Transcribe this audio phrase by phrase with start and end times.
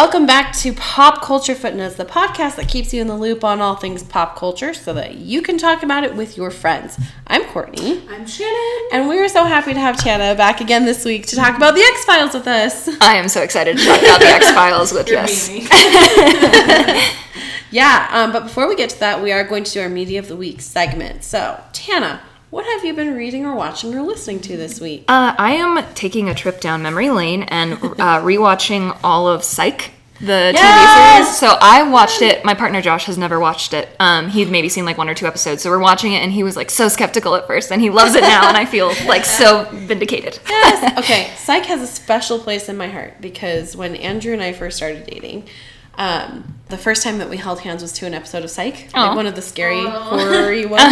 [0.00, 3.44] right, welcome back to Pop Culture Fitness, the podcast that keeps you in the loop
[3.44, 6.98] on all things pop culture so that you can talk about it with your friends.
[7.26, 8.02] I'm Courtney.
[8.08, 8.88] I'm Shannon.
[8.92, 11.74] And we are so happy to have Tana back again this week to talk about
[11.74, 12.88] the X Files with us.
[13.00, 15.50] I am so excited to talk about the X Files with You're us.
[17.72, 20.18] Yeah, um, but before we get to that, we are going to do our Media
[20.18, 21.22] of the Week segment.
[21.22, 25.04] So, Tana, what have you been reading or watching or listening to this week?
[25.08, 29.92] Uh, I am taking a trip down memory lane and uh, rewatching all of Psych,
[30.20, 30.58] the Yes!
[30.58, 31.38] TV series.
[31.38, 32.44] So I watched it.
[32.44, 33.88] My partner Josh has never watched it.
[34.00, 35.62] Um, he'd maybe seen like one or two episodes.
[35.62, 38.14] So we're watching it, and he was like so skeptical at first, and he loves
[38.14, 40.38] it now, and I feel like so vindicated.
[40.48, 40.98] Yes.
[40.98, 44.76] Okay, Psych has a special place in my heart because when Andrew and I first
[44.76, 45.48] started dating,
[45.94, 49.16] um, the first time that we held hands was to an episode of Psych, like
[49.16, 50.82] one of the scary horror ones.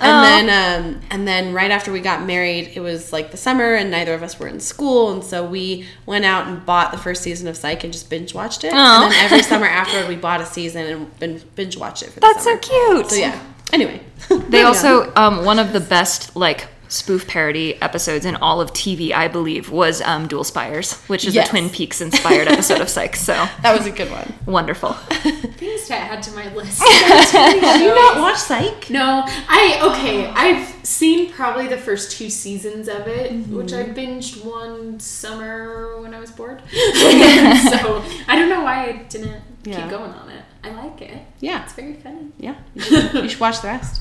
[0.00, 3.74] And then, um, and then right after we got married, it was like the summer,
[3.74, 6.98] and neither of us were in school, and so we went out and bought the
[6.98, 8.72] first season of Psych and just binge watched it.
[8.72, 9.04] Aw.
[9.04, 12.20] And then every summer afterward, we bought a season and binge watched it for the
[12.20, 13.10] That's so cute.
[13.10, 13.42] So yeah.
[13.72, 14.00] Anyway,
[14.48, 19.12] They also um, one of the best like spoof parody episodes in all of TV,
[19.12, 21.46] I believe, was um, Dual Spires, which is Yes.
[21.48, 23.16] a Twin Peaks inspired episode of Psych.
[23.16, 24.32] So that was a good one.
[24.46, 24.92] wonderful.
[25.56, 26.82] Things to add to my list.
[27.32, 28.90] Have you not watched Psych?
[28.90, 30.26] No, I okay.
[30.26, 36.14] I've seen probably the first two seasons of it, which I binged one summer when
[36.14, 36.60] I was bored.
[36.70, 39.80] so I don't know why I didn't Yeah.
[39.82, 40.42] keep going on it.
[40.62, 41.18] I like it.
[41.40, 41.62] Yeah.
[41.64, 42.28] It's very funny.
[42.38, 44.00] Yeah, you should, you should watch the rest.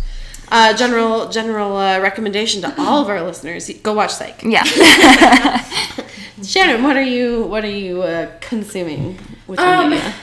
[0.52, 4.42] Uh, general general uh, recommendation to all of our listeners: go watch Psych.
[4.44, 4.64] Yeah.
[6.44, 9.18] Shannon, what are you what are you uh, consuming
[9.48, 10.14] with your Um, media?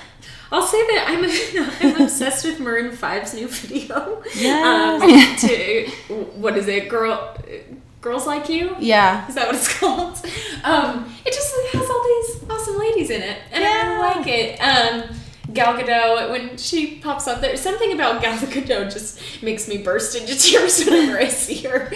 [0.53, 1.25] I'll say that I'm
[1.97, 4.23] I'm obsessed with Maroon 5's new video.
[4.37, 5.03] Yes.
[5.03, 5.87] Um, to
[6.39, 7.35] what is it, girl?
[8.03, 8.77] Girls like you.
[8.81, 10.19] Yeah, Is that what it's called?
[10.65, 14.59] Um, it just has all these awesome ladies in it, and I really like it.
[14.61, 15.17] Um,
[15.53, 20.17] Gal Gadot, when she pops up there, something about Gal Gadot just makes me burst
[20.17, 21.89] into tears whenever I see her.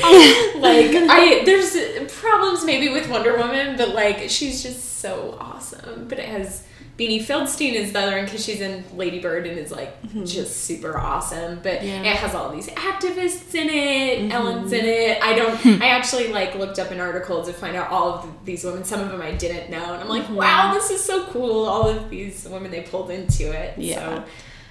[0.57, 1.77] like, I there's
[2.13, 6.07] problems maybe with Wonder Woman, but like she's just so awesome.
[6.09, 6.66] But it has
[6.99, 10.25] Beanie Feldstein is the other one because she's in Lady Bird and is like mm-hmm.
[10.25, 11.61] just super awesome.
[11.63, 12.01] But Yeah.
[12.01, 14.19] it has all these activists in it.
[14.21, 14.33] Mm-hmm.
[14.33, 15.23] Ellen's in it.
[15.23, 15.67] I don't.
[15.83, 18.83] I actually like looked up an article to find out all of these women.
[18.85, 20.37] Some of them I didn't know, and I'm like, mm-hmm.
[20.37, 21.67] wow, this is so cool.
[21.67, 23.77] All of these women they pulled into it.
[23.77, 23.95] Yeah.
[24.23, 24.25] So,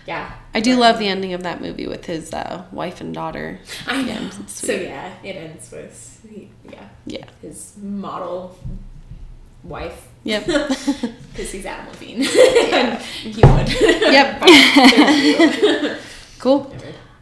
[0.07, 0.31] yeah.
[0.53, 3.59] I do love the ending of that movie with his uh, wife and daughter.
[3.87, 4.29] I Yeah, know.
[4.39, 7.25] it's So yeah, it ends with he, yeah Yeah.
[7.41, 8.57] his model
[9.63, 10.45] wife Yep.
[10.47, 12.23] because he's Adam Levine.
[12.23, 12.99] yeah.
[12.99, 13.69] he would.
[14.11, 14.41] Yep.
[14.45, 16.01] Yep.
[16.39, 16.75] cool.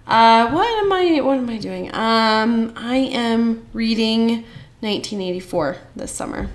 [0.08, 1.22] Uh, what am I?
[1.22, 1.94] What am I doing?
[1.94, 4.44] Um, I am reading
[4.80, 6.50] 1984 this summer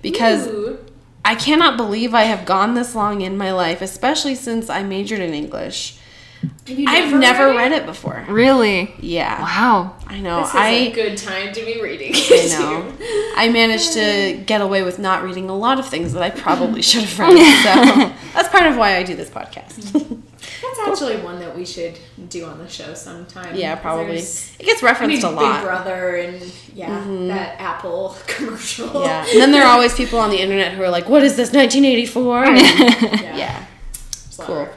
[0.00, 0.48] because
[1.24, 5.20] I cannot believe I have gone this long in my life, especially since I majored
[5.20, 5.98] in English.
[6.86, 8.24] I've never read it before.
[8.28, 8.92] really?
[9.00, 9.96] Yeah, Wow.
[10.06, 10.40] I know.
[10.40, 12.12] This is I a good time to be reading.
[12.14, 12.92] I know.
[13.36, 16.82] I managed to get away with not reading a lot of things that I probably
[16.90, 17.36] should have read.
[17.62, 20.20] So that's part of why I do this podcast.
[20.62, 23.54] That's actually one that we should do on the show sometime.
[23.54, 24.16] Yeah, probably.
[24.16, 25.56] It gets I mean, referenced a lot.
[25.60, 25.64] Big.
[25.64, 27.28] Brother and yeah, mm-hmm.
[27.28, 29.02] that Apple commercial.
[29.02, 31.36] Yeah, and then there are always people on the internet who are like, "What is
[31.36, 33.36] this 1984?" And- yeah.
[33.36, 34.68] yeah, There's a lot Cool.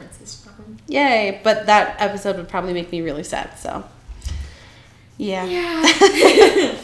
[0.88, 1.32] Of references from.
[1.32, 1.40] yay!
[1.44, 3.58] But that episode would probably make me really sad.
[3.58, 3.84] So,
[5.16, 6.76] yeah, Yeah.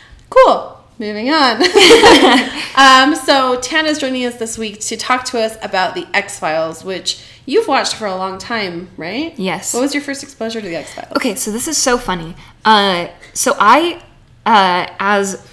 [0.30, 0.76] cool.
[0.98, 1.62] Moving on.
[2.76, 6.84] um, so Tana's joining us this week to talk to us about the X Files,
[6.84, 9.32] which you've watched for a long time, right?
[9.38, 9.72] Yes.
[9.72, 11.12] What was your first exposure to the X Files?
[11.16, 12.34] Okay, so this is so funny.
[12.66, 14.02] Uh, so I,
[14.50, 15.46] uh, as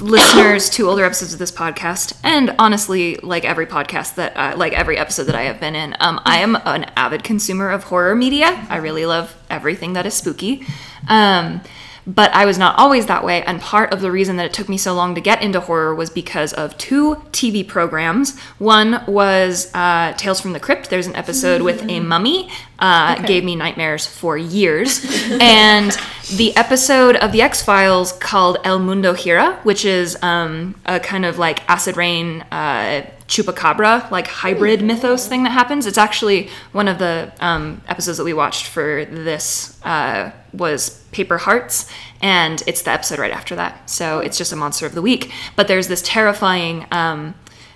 [0.00, 4.72] listeners to older episodes of this podcast, and honestly, like every podcast that, uh, like
[4.72, 8.16] every episode that I have been in, um, I am an avid consumer of horror
[8.16, 8.66] media.
[8.68, 10.66] I really love everything that is spooky.
[11.08, 11.60] Um,
[12.06, 14.68] but I was not always that way, and part of the reason that it took
[14.68, 18.38] me so long to get into horror was because of two TV programs.
[18.58, 20.90] One was uh, Tales from the Crypt.
[20.90, 25.04] There's an episode with a mummy, uh, gave me nightmares for years,
[25.40, 25.96] and
[26.36, 31.24] the episode of the X Files called El Mundo Gira, which is um, a kind
[31.24, 32.42] of like acid rain.
[32.50, 35.86] Uh, chupacabra like hybrid mythos thing that happens.
[35.86, 41.38] It's actually one of the um, episodes that we watched for this uh, was paper
[41.38, 41.90] hearts
[42.20, 43.88] and it's the episode right after that.
[43.88, 45.32] So it's just a monster of the week.
[45.56, 47.34] But there's this terrifying um,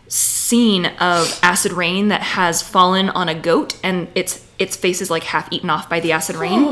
[0.09, 5.11] scene of acid rain that has fallen on a goat and its its face is
[5.11, 6.65] like half eaten off by the acid rain.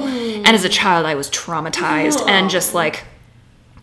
[0.45, 3.05] And as a child i was traumatized and just like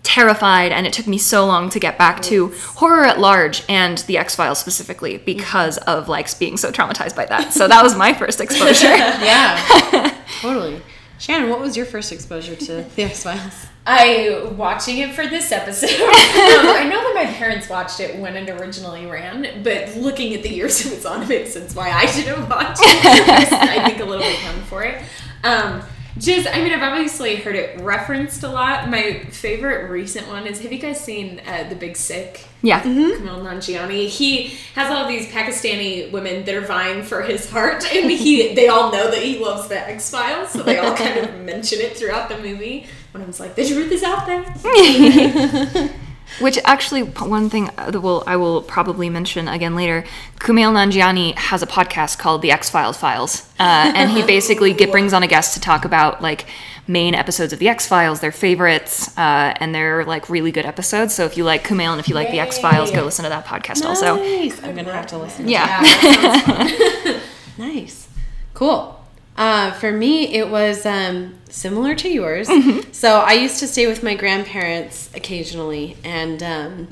[0.04, 4.00] terrified and it took me so long to get back to horror at large and
[4.00, 8.14] the x-files specifically because of like being so traumatized by that so that was my
[8.14, 10.82] first exposure Yeah, totally.
[11.20, 13.68] Shannon, what was your first exposure to the X Files?
[13.86, 15.90] I watching it for this episode.
[15.92, 20.42] um, I know that my parents watched it when it originally ran, but looking at
[20.42, 23.54] the years it was on it since why I didn't watch it.
[23.54, 25.04] I think a little bit young for it.
[25.44, 25.84] Um,
[26.18, 28.90] just, I mean, I've obviously heard it referenced a lot.
[28.90, 32.46] My favorite recent one is Have you guys seen uh, The Big Sick?
[32.64, 34.08] yeah Kumail Nanjiani.
[34.08, 38.68] He has all these Pakistani women that are vying for his heart, and he they
[38.68, 41.98] all know that he loves the X Files, so they all kind of mention it
[41.98, 42.86] throughout the movie.
[43.12, 45.90] When of them's like, "The truth is out there."
[46.40, 50.04] Which actually, one thing that will I will probably mention again later.
[50.40, 54.92] Kumail Nanjiani has a podcast called The X Files Files, uh, and he basically get,
[54.92, 56.46] brings on a guest to talk about like
[56.88, 61.14] main episodes of The X Files, their favorites, uh, and they're like really good episodes.
[61.14, 63.30] So if you like Kumail and if you like The X Files, go listen to
[63.30, 64.16] that podcast also.
[64.16, 64.64] Nice.
[64.64, 65.46] I'm gonna have to listen.
[65.46, 65.82] to Yeah.
[65.84, 67.22] that.
[67.58, 68.08] Nice.
[68.54, 69.01] Cool.
[69.38, 72.50] Uh, for me, it was um, similar to yours.
[72.92, 76.88] So I used to stay with my grandparents occasionally, and um,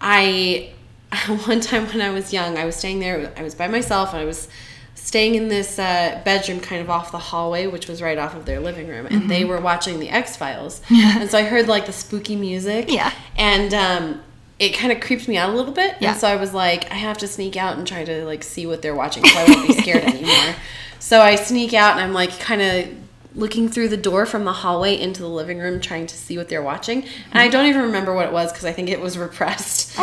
[0.00, 0.70] I
[1.46, 3.32] one time when I was young, I was staying there.
[3.36, 4.48] I was by myself, and I was
[4.94, 8.44] staying in this uh, bedroom, kind of off the hallway, which was right off of
[8.44, 11.86] their living room, and they were watching the X Files, and so I heard like
[11.86, 13.12] the spooky music, Yeah.
[13.36, 14.22] and um,
[14.58, 15.96] it kind of creeped me out a little bit.
[16.00, 16.12] Yeah.
[16.12, 18.66] And so I was like, I have to sneak out and try to like see
[18.66, 20.54] what they're watching so I won't be scared anymore.
[20.98, 22.88] So I sneak out and I'm like kind of
[23.36, 26.48] looking through the door from the hallway into the living room trying to see what
[26.48, 27.02] they're watching.
[27.02, 29.94] And I don't even remember what it was because I think it was repressed.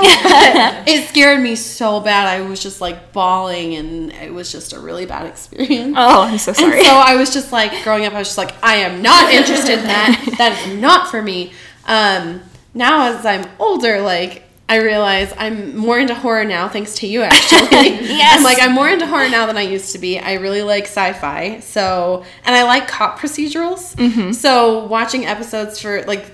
[0.85, 2.27] It scared me so bad.
[2.27, 5.95] I was just like bawling and it was just a really bad experience.
[5.97, 6.77] Oh, I'm so sorry.
[6.77, 9.33] And so I was just like, growing up, I was just like, I am not
[9.33, 10.19] interested in that.
[10.37, 11.53] That is not for me.
[11.85, 12.41] Um,
[12.73, 17.21] now, as I'm older, like, I realize I'm more into horror now, thanks to you,
[17.21, 17.99] actually.
[18.13, 18.37] Yes.
[18.37, 20.19] I'm like, I'm more into horror now than I used to be.
[20.19, 21.59] I really like sci fi.
[21.59, 23.95] So, and I like cop procedurals.
[23.95, 24.31] Mm-hmm.
[24.31, 26.25] So, watching episodes for, like,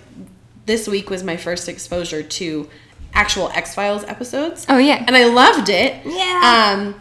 [0.66, 2.70] this week was my first exposure to
[3.14, 4.66] actual X Files episodes.
[4.70, 5.04] Oh, yeah.
[5.06, 6.06] And I loved it.
[6.06, 6.76] Yeah.
[6.78, 6.96] Um,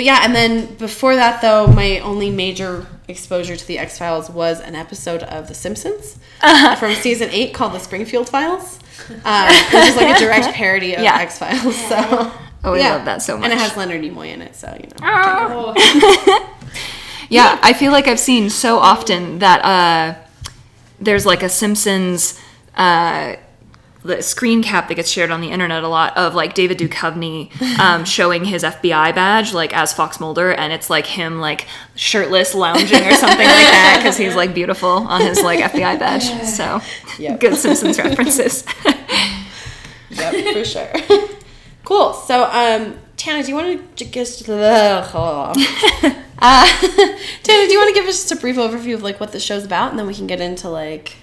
[0.00, 4.30] but yeah, and then before that, though, my only major exposure to the X Files
[4.30, 6.74] was an episode of The Simpsons Uh-huh.
[6.76, 8.78] from season eight called The Springfield Files,
[9.26, 11.18] um, which is like a direct parody of Yeah.
[11.18, 11.76] X Files.
[11.76, 12.32] So,
[12.64, 13.44] Oh, I love that so much.
[13.44, 15.74] And it has Leonard Nimoy in it, so you know.
[15.76, 16.46] Oh,
[17.28, 20.14] Yeah, I feel like I've seen so often that uh,
[20.98, 22.40] there's like a Simpsons
[22.74, 23.36] uh,
[24.02, 27.50] the screen cap that gets shared on the internet a lot of like David Duchovny
[27.78, 31.66] um, showing his FBI badge like as Fox Mulder, and it's like him like
[31.96, 36.24] shirtless lounging or something like that because he's like beautiful on his like FBI badge.
[36.46, 36.80] So
[37.18, 37.40] Yep.
[37.40, 38.64] good Simpsons references.
[40.10, 40.90] Yep, for sure.
[41.84, 42.14] cool.
[42.14, 45.04] So, um, Tana, do you want to just uh,
[46.40, 49.40] Tana, do you want to give us just a brief overview of like what the
[49.40, 51.16] show's about, and then we can get into like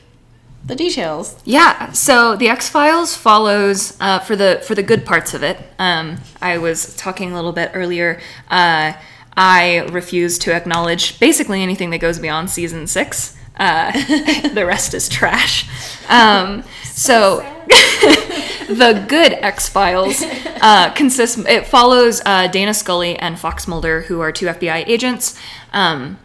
[0.68, 1.36] the details?
[1.46, 5.58] Yeah, so the X Files follows uh, for the for the good parts of it.
[5.80, 8.20] Um, I was talking a little bit earlier.
[8.50, 8.94] Uh,
[9.36, 13.38] I refuse to acknowledge basically anything that goes beyond season six.
[13.56, 13.92] Uh,
[14.54, 15.68] the rest is trash.
[16.10, 17.40] Um, so
[18.68, 20.22] the good X Files
[20.62, 21.38] uh, consists.
[21.38, 25.40] It follows uh, Dana Scully and Fox Mulder, who are two FBI agents.
[25.72, 26.20] Um,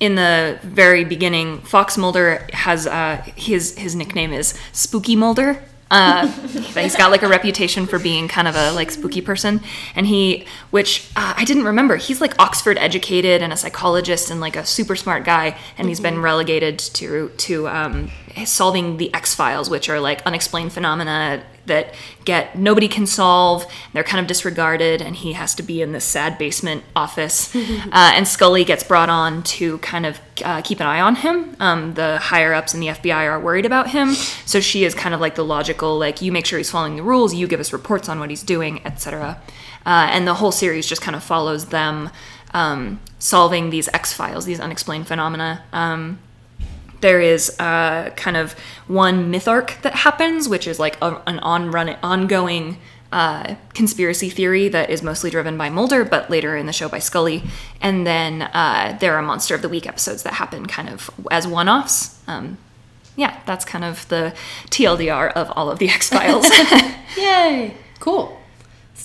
[0.00, 5.62] in the very beginning, Fox Mulder has uh, his his nickname is Spooky Mulder.
[5.90, 6.26] Uh,
[6.74, 9.60] he's got like a reputation for being kind of a like spooky person,
[9.94, 14.40] and he, which uh, I didn't remember, he's like Oxford educated and a psychologist and
[14.40, 18.10] like a super smart guy, and he's been relegated to to um,
[18.44, 23.64] solving the X Files, which are like unexplained phenomena that get nobody can solve.
[23.92, 27.54] They're kind of disregarded, and he has to be in this sad basement office.
[27.56, 31.56] uh, and Scully gets brought on to kind of uh, keep an eye on him.
[31.60, 34.14] Um, the higher ups in the FBI are worried about him,
[34.46, 37.02] so she is kind of like the logical, like you make sure he's following the
[37.02, 39.40] rules, you give us reports on what he's doing, etc.
[39.86, 42.10] Uh, and the whole series just kind of follows them
[42.52, 45.64] um, solving these X Files, these unexplained phenomena.
[45.72, 46.18] Um,
[47.00, 48.52] there is uh, kind of
[48.86, 52.78] one myth arc that happens, which is like a, an on run ongoing
[53.10, 56.98] uh, conspiracy theory that is mostly driven by Mulder, but later in the show by
[56.98, 57.42] Scully.
[57.80, 61.46] And then uh, there are Monster of the Week episodes that happen kind of as
[61.46, 62.18] one offs.
[62.26, 62.58] Um,
[63.16, 64.34] yeah, that's kind of the
[64.66, 66.48] TLDR of all of the X Files.
[67.16, 67.74] Yay!
[67.98, 68.37] Cool.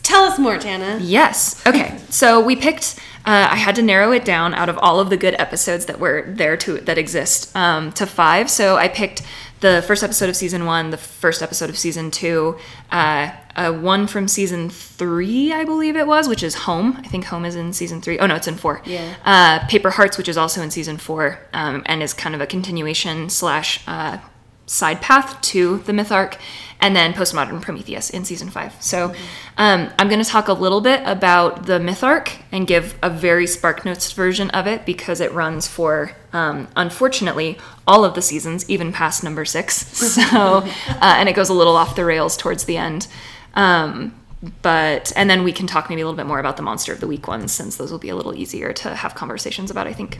[0.01, 0.99] Tell us more, Tana.
[1.01, 1.65] Yes.
[1.65, 1.97] Okay.
[2.09, 2.99] So we picked.
[3.25, 5.97] Uh, I had to narrow it down out of all of the good episodes that
[5.97, 8.49] were there to that exist um, to five.
[8.49, 9.21] So I picked
[9.61, 12.57] the first episode of season one, the first episode of season two,
[12.91, 16.97] uh, uh, one from season three, I believe it was, which is Home.
[16.97, 18.19] I think Home is in season three.
[18.19, 18.81] Oh no, it's in four.
[18.85, 19.15] Yeah.
[19.23, 22.45] Uh, Paper Hearts, which is also in season four, um, and is kind of a
[22.45, 24.17] continuation slash uh,
[24.65, 26.37] side path to the myth arc,
[26.83, 28.75] and then Postmodern Prometheus in season five.
[28.81, 29.15] So
[29.57, 33.09] um, I'm going to talk a little bit about the myth arc and give a
[33.09, 38.21] very Spark Notes version of it because it runs for, um, unfortunately, all of the
[38.21, 39.73] seasons, even past number six.
[40.13, 40.63] So, uh,
[41.01, 43.07] and it goes a little off the rails towards the end.
[43.55, 44.13] Um,
[44.61, 46.99] but and then we can talk maybe a little bit more about the monster of
[46.99, 49.93] the week ones since those will be a little easier to have conversations about i
[49.93, 50.19] think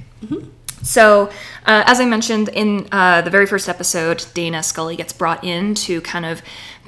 [0.81, 1.27] so
[1.65, 5.75] uh, as i mentioned in uh, the very first episode dana scully gets brought in
[5.75, 6.41] to kind of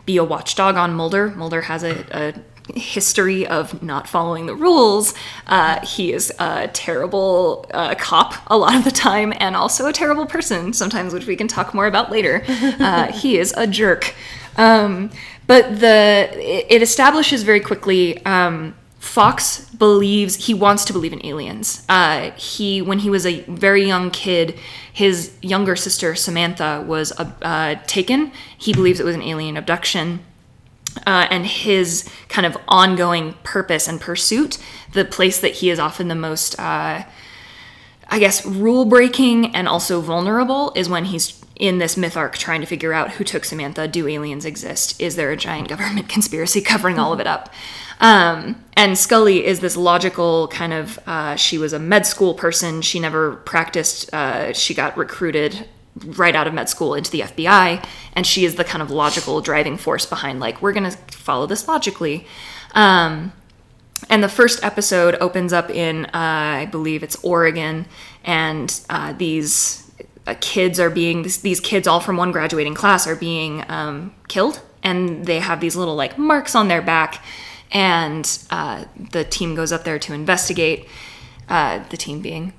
[0.05, 1.29] be a watchdog on mulder.
[1.31, 2.33] Mulder has a, a
[2.73, 5.13] history of not following the rules.
[5.47, 9.93] Uh, he is a terrible uh, cop a lot of the time and also a
[9.93, 12.43] terrible person sometimes which we can talk more about later.
[12.47, 14.15] Uh, he is a jerk.
[14.57, 15.11] Um,
[15.47, 16.29] but the
[16.73, 18.23] it, establishes very quickly.
[18.25, 18.75] Um,
[19.05, 21.85] Fox believes he wants to believe in aliens.
[21.87, 24.59] Uh, he when he was a very young kid,
[24.91, 28.31] his younger sister Samantha was uh, taken.
[28.57, 30.21] He believes it was an alien abduction.
[31.05, 34.57] Uh, and his kind of ongoing purpose and pursuit,
[34.93, 37.03] the place that he is often the most, uh,
[38.09, 42.61] I guess, rule breaking and also vulnerable, is when he's in this myth arc trying
[42.61, 43.87] to figure out who took Samantha.
[43.87, 44.99] Do aliens exist?
[45.01, 47.53] Is there a giant government conspiracy covering all of it up?
[48.01, 50.99] Um, and Scully is this logical kind of.
[51.07, 52.81] Uh, she was a med school person.
[52.81, 54.13] She never practiced.
[54.13, 55.67] Uh, she got recruited
[56.03, 59.39] right out of med school into the FBI, and she is the kind of logical
[59.39, 62.27] driving force behind like we're gonna follow this logically.
[62.73, 63.31] Um,
[64.09, 67.85] and the first episode opens up in, uh, I believe it's Oregon,
[68.25, 69.84] and uh, these
[70.33, 74.59] kids are being these, these kids all from one graduating class are being um, killed.
[74.83, 77.23] And they have these little like marks on their back.
[77.71, 80.87] And uh, the team goes up there to investigate
[81.49, 82.53] uh, the team being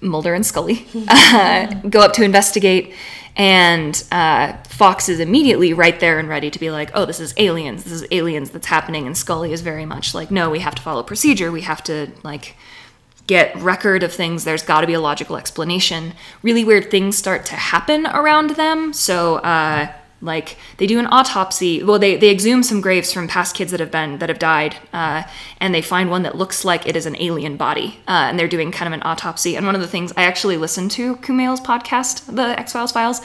[0.00, 2.94] mulder and scully uh, go up to investigate.
[3.36, 7.32] And uh, fox is immediately right there and ready to be like oh this is
[7.36, 7.84] aliens.
[7.84, 9.06] This is aliens that's happening.
[9.06, 11.52] And scully is very much like no we have to follow procedure.
[11.52, 12.56] We have to like
[13.30, 16.14] get record of things there's got to be a logical explanation.
[16.42, 18.92] Really weird things start to happen around them.
[18.92, 19.86] So uh,
[20.20, 23.78] like they do an autopsy well they, they exhume some graves from past kids that
[23.80, 25.22] have been that have died uh,
[25.60, 28.48] and they find one that looks like it is an alien body uh, and they're
[28.56, 29.56] doing kind of an autopsy.
[29.56, 33.20] And one of the things i actually listened to kumail's podcast the x-files files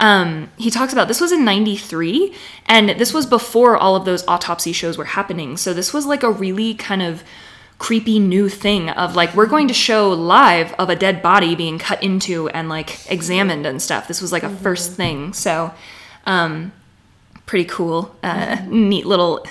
[0.00, 2.34] um, he talks about this was in 93
[2.66, 5.56] and this was before all of those autopsy shows were happening.
[5.56, 7.22] So this was like a really kind of
[7.84, 11.78] creepy new thing of like we're going to show live of a dead body being
[11.78, 14.08] cut into and like examined and stuff.
[14.08, 15.34] This was like a first thing.
[15.34, 15.70] So
[16.24, 16.72] um
[17.44, 18.16] pretty cool.
[18.22, 19.44] Uh neat little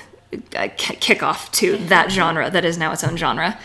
[0.56, 3.56] uh, k- kickoff to that genre that is now its own genre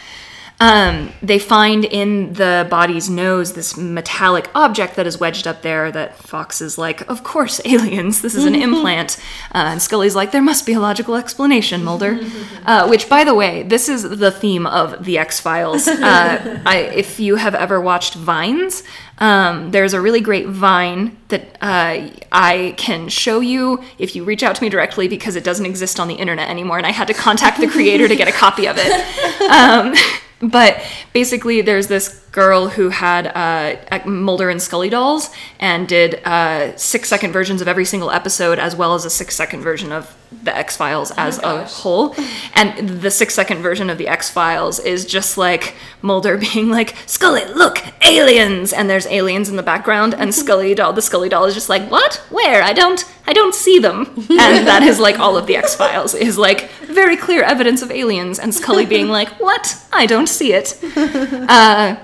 [0.61, 5.93] um, they find in the body's nose this metallic object that is wedged up there
[5.93, 9.17] that Fox is like, of course, aliens, this is an implant.
[9.55, 12.21] Uh, and Scully's like, there must be a logical explanation, Mulder.
[12.65, 15.89] Uh, which, by the way, this is the theme of The X Files.
[15.89, 18.83] Uh, if you have ever watched Vines,
[19.19, 24.43] um, there's a really great Vine that uh, I can show you if you reach
[24.43, 27.09] out to me directly because it doesn't exist on the internet anymore, and I had
[27.09, 28.93] to contact the creator to get a copy of it.
[29.49, 29.95] Um,
[30.41, 30.81] but
[31.13, 37.09] basically, there's this girl who had uh, Mulder and Scully dolls and did uh, six
[37.09, 40.55] second versions of every single episode, as well as a six second version of the
[40.55, 42.15] X Files as a whole.
[42.55, 46.97] And the six second version of the X Files is just like Mulder being like,
[47.07, 48.73] Scully, look, aliens!
[48.73, 51.91] And there's aliens in the background, and Scully doll, the Scully doll is just like,
[51.91, 52.17] what?
[52.31, 52.63] Where?
[52.63, 54.07] I don't, I don't see them.
[54.31, 57.91] And that is like all of the X Files is like very clear evidence of
[57.91, 59.83] aliens, and Scully being like, what?
[59.93, 60.79] I don't see it.
[61.49, 61.97] Uh,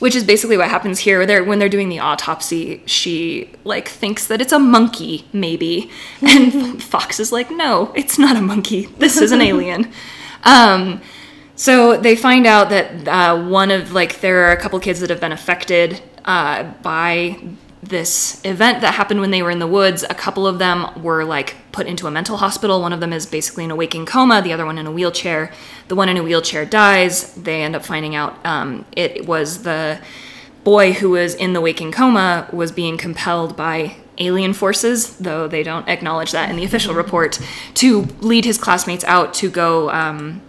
[0.00, 1.24] which is basically what happens here.
[1.24, 5.90] They're, when they're doing the autopsy, she like thinks that it's a monkey, maybe,
[6.20, 8.86] and Fox is like, "No, it's not a monkey.
[8.98, 9.92] This is an alien."
[10.42, 11.02] Um,
[11.54, 15.10] so they find out that uh, one of like there are a couple kids that
[15.10, 17.38] have been affected uh, by
[17.82, 20.02] this event that happened when they were in the woods.
[20.02, 22.80] A couple of them were like put into a mental hospital.
[22.82, 24.42] One of them is basically in a waking coma.
[24.42, 25.52] The other one in a wheelchair.
[25.88, 27.34] The one in a wheelchair dies.
[27.34, 30.00] They end up finding out um, it was the
[30.62, 35.62] boy who was in the waking coma was being compelled by alien forces, though they
[35.62, 37.40] don't acknowledge that in the official report,
[37.72, 39.90] to lead his classmates out to go.
[39.90, 40.42] Um,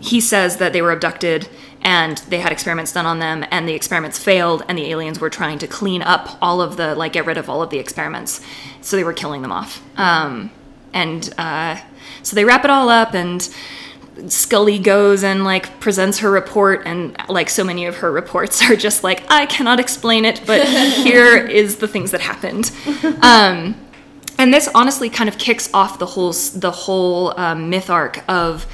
[0.00, 1.48] he says that they were abducted
[1.82, 5.30] and they had experiments done on them, and the experiments failed, and the aliens were
[5.30, 8.40] trying to clean up all of the like get rid of all of the experiments,
[8.80, 9.82] so they were killing them off.
[9.96, 10.50] Um,
[10.92, 11.80] and uh,
[12.22, 13.48] so they wrap it all up and.
[14.28, 18.76] Scully goes and like presents her report, and like so many of her reports are
[18.76, 22.70] just like, I cannot explain it, but here is the things that happened.
[23.22, 23.74] Um,
[24.38, 28.66] and this honestly kind of kicks off the whole the whole um, myth arc of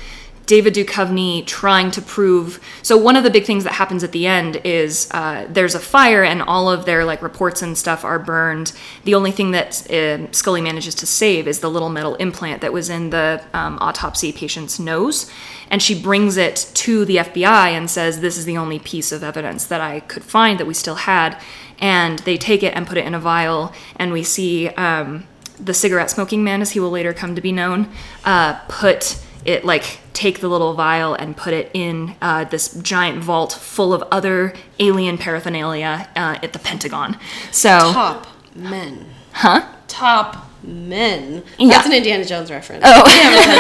[0.49, 2.59] David Duchovny trying to prove.
[2.81, 5.79] So one of the big things that happens at the end is uh, there's a
[5.79, 8.73] fire and all of their like reports and stuff are burned.
[9.05, 12.73] The only thing that uh, Scully manages to save is the little metal implant that
[12.73, 15.31] was in the um, autopsy patient's nose,
[15.71, 19.23] and she brings it to the FBI and says, "This is the only piece of
[19.23, 21.39] evidence that I could find that we still had."
[21.79, 24.69] And they take it and put it in a vial, and we see.
[24.71, 25.27] Um,
[25.61, 27.89] the cigarette smoking man, as he will later come to be known,
[28.25, 33.25] uh, put it like take the little vial and put it in uh, this giant
[33.25, 37.19] vault full of other alien paraphernalia uh, at the Pentagon.
[37.51, 39.07] So Top men.
[39.33, 39.67] Huh?
[39.89, 41.43] Top men.
[41.59, 41.69] Yeah.
[41.69, 42.85] That's an Indiana Jones reference.
[42.87, 43.03] Oh.
[43.07, 43.59] I haven't said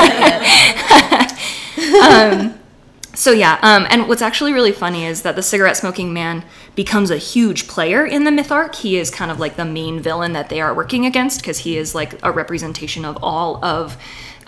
[2.11, 2.59] that yet.
[3.14, 6.45] So yeah, um, and what's actually really funny is that the cigarette smoking man
[6.76, 8.76] becomes a huge player in the myth arc.
[8.76, 11.76] He is kind of like the main villain that they are working against because he
[11.76, 13.97] is like a representation of all of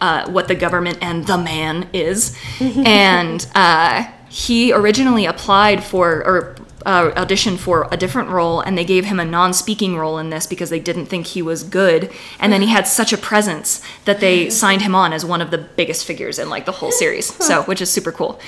[0.00, 2.36] uh, what the government and the man is.
[2.60, 8.84] and uh, he originally applied for or uh, auditioned for a different role, and they
[8.84, 12.10] gave him a non-speaking role in this because they didn't think he was good.
[12.38, 15.50] And then he had such a presence that they signed him on as one of
[15.50, 17.34] the biggest figures in like the whole series.
[17.44, 18.40] So, which is super cool.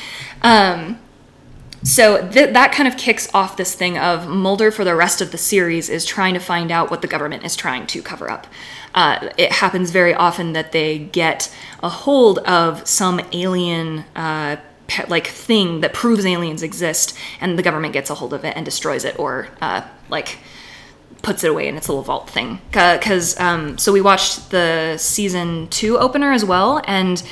[0.43, 0.99] Um,
[1.83, 5.33] so th- that kind of kicks off this thing of Mulder for the rest of
[5.33, 8.47] the series is trying to find out what the government is trying to cover up.
[8.95, 14.05] Uh, it happens very often that they get a hold of some alien.
[14.15, 14.57] Uh,
[14.87, 18.55] pe- like thing that proves aliens exist, and the government gets a hold of it
[18.57, 20.39] and destroys it, or uh, like
[21.23, 22.61] puts it away in its little vault thing.
[22.71, 27.23] Because um, so we watched the season two opener as well, and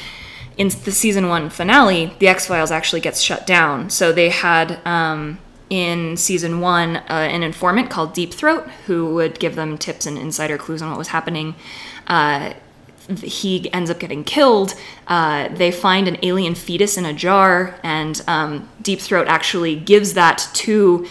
[0.61, 3.89] in the season one finale, the X Files actually gets shut down.
[3.89, 5.39] So they had um,
[5.71, 10.19] in season one uh, an informant called Deep Throat who would give them tips and
[10.19, 11.55] insider clues on what was happening.
[12.07, 12.53] Uh,
[13.23, 14.75] he ends up getting killed.
[15.09, 20.13] Uh, they find an alien fetus in a jar, and um, Deep Throat actually gives
[20.13, 21.07] that to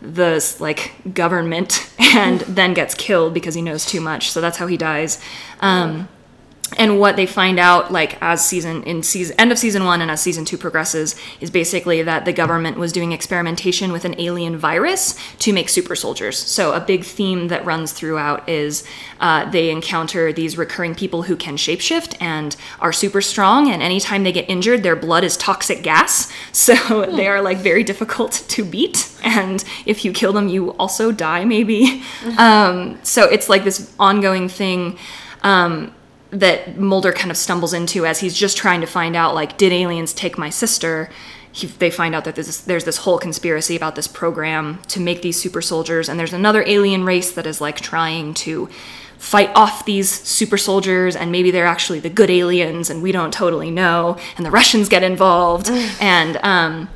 [0.00, 4.30] the like government, and then gets killed because he knows too much.
[4.30, 5.20] So that's how he dies.
[5.58, 6.08] Um,
[6.78, 10.10] and what they find out like as season in season end of season one and
[10.10, 14.56] as season two progresses is basically that the government was doing experimentation with an alien
[14.56, 16.36] virus to make super soldiers.
[16.38, 18.84] So a big theme that runs throughout is
[19.20, 24.24] uh, they encounter these recurring people who can shapeshift and are super strong and anytime
[24.24, 26.32] they get injured their blood is toxic gas.
[26.62, 31.10] So they are like very difficult to beat and if you kill them you also
[31.10, 32.02] die maybe.
[32.38, 34.98] Um, so it's like this ongoing thing.
[35.42, 35.92] Um,
[36.32, 39.72] that Mulder kind of stumbles into as he's just trying to find out like did
[39.72, 41.10] aliens take my sister?
[41.52, 45.00] He, they find out that there's this, there's this whole conspiracy about this program to
[45.00, 48.70] make these super soldiers and there's another alien race that is like trying to
[49.18, 53.32] fight off these super soldiers and maybe they're actually the good aliens and we don't
[53.32, 55.68] totally know and the russians get involved.
[56.00, 56.88] And um,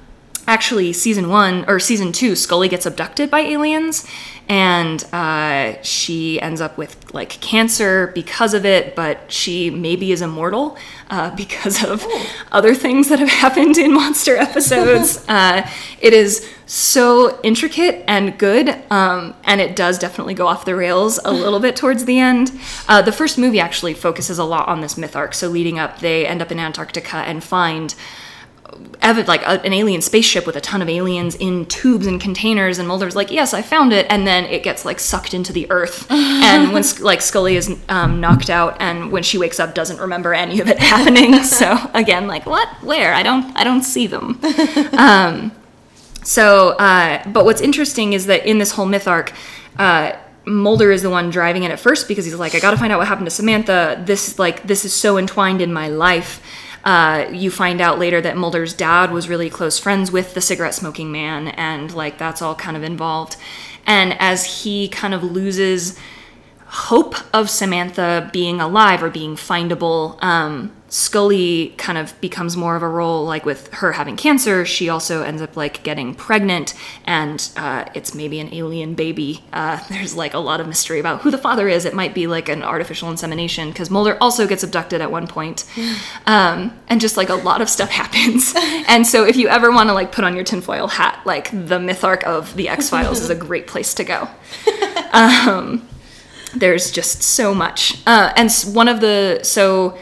[0.46, 4.06] actually season one or season two scully gets abducted by aliens
[4.48, 10.22] and uh, she ends up with like cancer because of it but she maybe is
[10.22, 10.76] immortal
[11.10, 12.04] uh, because of
[12.52, 15.24] other things that have happened in monster episodes.
[15.28, 15.68] Uh,
[16.00, 21.18] it is so intricate and good um, and it does definitely go off the rails
[21.24, 22.52] a little bit towards the end.
[22.88, 25.98] Uh, the first movie actually focuses a lot on this myth arc so leading up
[25.98, 27.96] they end up in antarctica and find
[29.26, 32.88] like a, an alien spaceship with a ton of aliens in tubes and containers and
[32.88, 36.06] mulder's like yes i found it and then it gets like sucked into the earth.
[36.46, 40.32] And when like scully is um, knocked out and when she wakes up doesn't remember
[40.32, 41.42] any of it happening.
[41.42, 42.68] So again like what?
[42.82, 43.12] Where?
[43.12, 44.40] I don't i don't see them.
[44.96, 45.52] Um,
[46.22, 49.32] so uh, but what's interesting is that in this whole myth arc
[49.78, 50.12] uh,
[50.46, 52.98] Mulder is the one driving it at first because he's like, I gotta find out
[52.98, 54.00] what happened to Samantha.
[54.06, 56.40] This like this is so entwined in my life.
[56.86, 60.72] Uh, you find out later that Mulder's dad was really close friends with the cigarette
[60.72, 63.36] smoking man, and like that's all kind of involved.
[63.86, 65.98] And as he kind of loses
[66.66, 72.82] hope of Samantha being alive or being findable, um, Scully kind of becomes more of
[72.82, 74.64] a role like with her having cancer.
[74.64, 76.74] She also ends up like getting pregnant,
[77.04, 79.42] and uh, it's maybe an alien baby.
[79.52, 81.84] Uh, there's like a lot of mystery about who the father is.
[81.84, 85.64] It might be like an artificial insemination because Mulder also gets abducted at one point.
[86.26, 88.52] Um, and just like a lot of stuff happens.
[88.88, 91.78] and so if you ever want to like put on your tinfoil hat, like the
[91.78, 94.28] myth arc of the X Files is a great place to go.
[95.12, 95.88] Um,
[96.58, 98.00] there's just so much.
[98.06, 99.98] Uh, and one of the so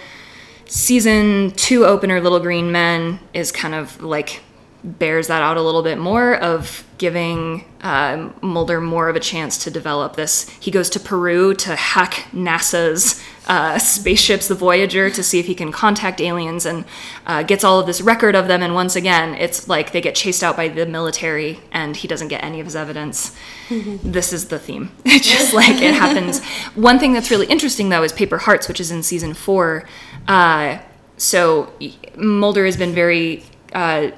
[0.67, 4.43] season two opener, Little Green Men, is kind of like
[4.85, 9.65] bears that out a little bit more of giving uh, Mulder more of a chance
[9.65, 10.49] to develop this.
[10.61, 15.55] He goes to Peru to hack NASA's uh, spaceships, the Voyager, to see if he
[15.55, 16.85] can contact aliens and
[17.27, 18.63] uh, gets all of this record of them.
[18.63, 22.29] And once again, it's like they get chased out by the military and he doesn't
[22.29, 23.35] get any of his evidence.
[23.71, 24.93] this is the theme.
[25.07, 26.45] It's just like it happens.
[26.75, 29.89] One thing that's really interesting, though, is Paper Hearts, which is in season four.
[30.29, 30.79] Uh,
[31.17, 31.73] so
[32.17, 34.11] Mulder has been very uh,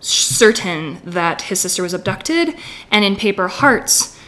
[0.00, 2.54] certain that his sister was abducted,
[2.90, 4.18] and in Paper Hearts,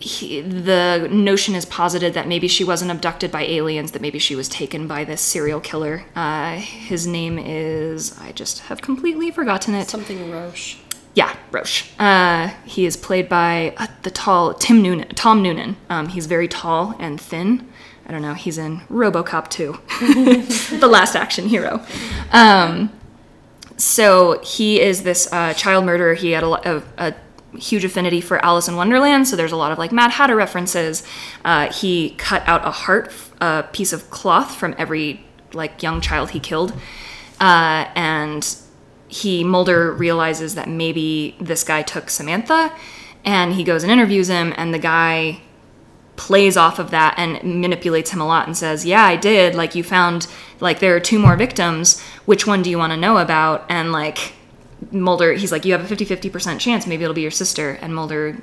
[0.00, 4.36] he, the notion is posited that maybe she wasn't abducted by aliens, that maybe she
[4.36, 6.04] was taken by this serial killer.
[6.14, 9.88] Uh, his name is, I just have completely forgotten it.
[9.88, 10.76] Something Roche.
[11.14, 11.90] Yeah, Roche.
[11.98, 15.76] Uh, he is played by uh, the tall Tim Noonan, Tom Noonan.
[15.90, 17.68] Um, he's very tall and thin.
[18.06, 18.34] I don't know.
[18.34, 21.84] He's in RoboCop 2, the last action hero.
[22.32, 22.90] Um,
[23.78, 26.14] so he is this uh, child murderer.
[26.14, 27.14] He had a, a, a
[27.56, 31.04] huge affinity for Alice in Wonderland, so there's a lot of like Mad Hatter references.
[31.44, 36.30] Uh, he cut out a heart, a piece of cloth from every like young child
[36.30, 36.72] he killed,
[37.40, 38.56] uh, and
[39.06, 42.72] he Mulder realizes that maybe this guy took Samantha,
[43.24, 45.40] and he goes and interviews him, and the guy
[46.18, 49.54] plays off of that and manipulates him a lot and says, "Yeah, I did.
[49.54, 50.26] Like you found
[50.60, 52.02] like there are two more victims.
[52.26, 54.34] Which one do you want to know about?" And like
[54.90, 56.86] Mulder, he's like, "You have a 50-50% chance.
[56.86, 58.36] Maybe it'll be your sister." And Mulder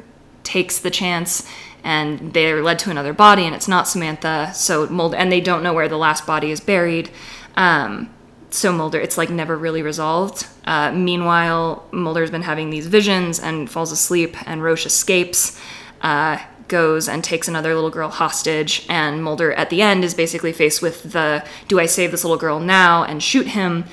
[0.43, 1.47] takes the chance
[1.83, 4.51] and they're led to another body and it's not Samantha.
[4.53, 7.09] So Mulder and they don't know where the last body is buried.
[7.55, 8.09] Um
[8.51, 10.47] so Mulder, it's like never really resolved.
[10.65, 15.59] Uh, meanwhile, Mulder's been having these visions and falls asleep, and Roche escapes,
[16.01, 18.85] uh, goes and takes another little girl hostage.
[18.89, 22.37] And Mulder, at the end, is basically faced with the do I save this little
[22.37, 23.85] girl now and shoot him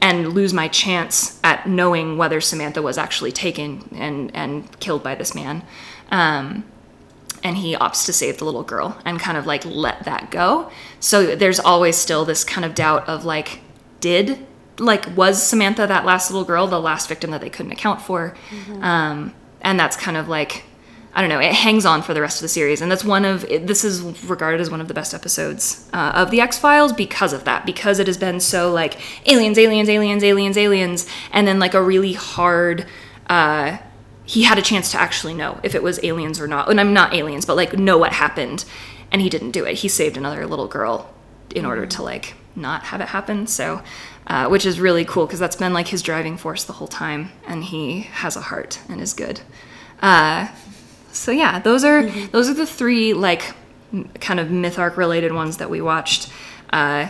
[0.00, 5.14] and lose my chance at knowing whether Samantha was actually taken and, and killed by
[5.14, 5.62] this man?
[6.10, 6.64] Um,
[7.42, 10.70] and he opts to save the little girl and kind of like let that go.
[11.00, 13.60] So there's always still this kind of doubt of like,
[14.00, 14.46] did
[14.78, 18.34] like was Samantha that last little girl the last victim that they couldn't account for?
[18.80, 20.64] Um, and that's kind of like
[21.18, 21.40] I don't know.
[21.40, 24.02] It hangs on for the rest of the series, and that's one of this is
[24.22, 27.66] regarded as one of the best episodes uh, of the X Files because of that.
[27.66, 31.82] Because it has been so like aliens, aliens, aliens, aliens, aliens, and then like a
[31.82, 32.86] really hard.
[33.28, 33.78] Uh,
[34.26, 36.70] he had a chance to actually know if it was aliens or not.
[36.70, 38.64] And I'm not aliens, but like know what happened,
[39.10, 39.78] and he didn't do it.
[39.78, 41.12] He saved another little girl
[41.52, 43.48] in order to like not have it happen.
[43.48, 43.82] So,
[44.28, 47.32] uh, which is really cool because that's been like his driving force the whole time,
[47.44, 49.40] and he has a heart and is good.
[50.00, 50.46] Uh,
[51.12, 53.54] so yeah, those are those are the three like
[54.20, 56.30] kind of myth arc related ones that we watched.
[56.72, 57.08] Uh,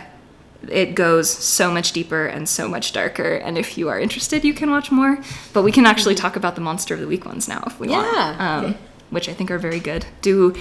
[0.67, 4.53] it goes so much deeper and so much darker, and if you are interested, you
[4.53, 5.17] can watch more.
[5.53, 7.87] But we can actually talk about the monster of the week ones now if we
[7.87, 8.35] want, Yeah.
[8.65, 8.75] um,
[9.09, 10.05] which I think are very good.
[10.21, 10.53] Do,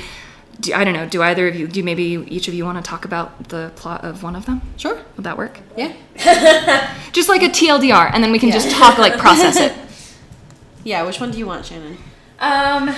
[0.61, 1.09] do I don't know?
[1.09, 1.66] Do either of you?
[1.66, 4.62] Do maybe each of you want to talk about the plot of one of them?
[4.77, 5.01] Sure.
[5.16, 5.59] Would that work?
[5.77, 5.92] Yeah.
[7.12, 8.55] Just like a TLDR, and then we can Yeah.
[8.55, 9.72] just talk like process it.
[10.85, 11.03] Yeah.
[11.03, 11.98] Which one do you want, Shannon?
[12.38, 12.94] Um.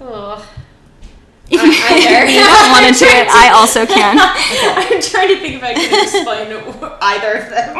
[0.00, 0.06] Oh.
[0.32, 0.44] Uh,
[1.50, 2.26] you, either.
[2.26, 4.18] you don't want to do it, I also can.
[4.18, 6.50] I'm trying to think if I can explain
[7.02, 7.76] either of them.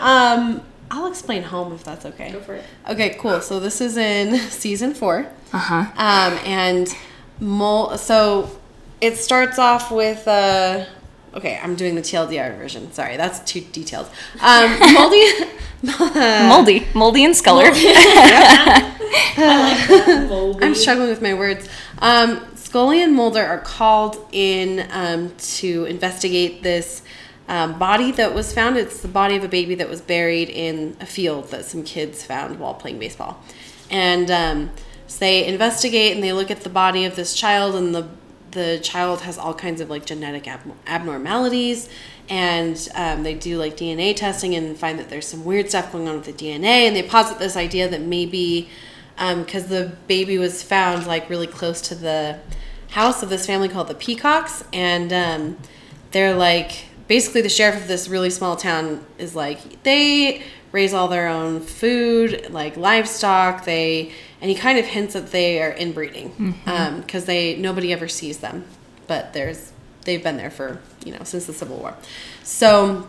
[0.00, 2.32] Um, I'll explain home if that's okay.
[2.32, 2.64] Go for it.
[2.88, 3.40] Okay, cool.
[3.40, 5.26] So this is in season four.
[5.52, 5.84] Uh huh.
[5.96, 6.88] Um, and
[7.40, 7.96] Mol.
[7.98, 8.50] So
[9.00, 10.26] it starts off with.
[10.26, 10.86] Uh,
[11.36, 12.90] okay, I'm doing the TLDR version.
[12.92, 14.08] Sorry, that's too detailed.
[14.40, 15.22] Um, Moldy.
[15.82, 17.66] Moldy, moldy and Sculler.
[20.62, 21.68] I'm struggling with my words.
[21.98, 27.02] Um, Scully and Mulder are called in um, to investigate this
[27.48, 28.76] um, body that was found.
[28.76, 32.24] It's the body of a baby that was buried in a field that some kids
[32.24, 33.40] found while playing baseball.
[33.90, 34.70] And um,
[35.06, 38.08] so they investigate and they look at the body of this child, and the
[38.56, 41.88] the child has all kinds of like genetic ab- abnormalities.
[42.28, 46.08] And um, they do like DNA testing and find that there's some weird stuff going
[46.08, 46.88] on with the DNA.
[46.88, 48.68] And they posit this idea that maybe
[49.16, 52.38] because the baby was found like really close to the
[52.90, 55.56] house of this family called the Peacocks, and um,
[56.10, 61.08] they're like basically the sheriff of this really small town is like they raise all
[61.08, 63.64] their own food, like livestock.
[63.64, 66.60] They and he kind of hints that they are inbreeding
[67.00, 68.64] because they nobody ever sees them,
[69.06, 71.94] but there's they've been there for you know since the Civil War.
[72.42, 73.06] So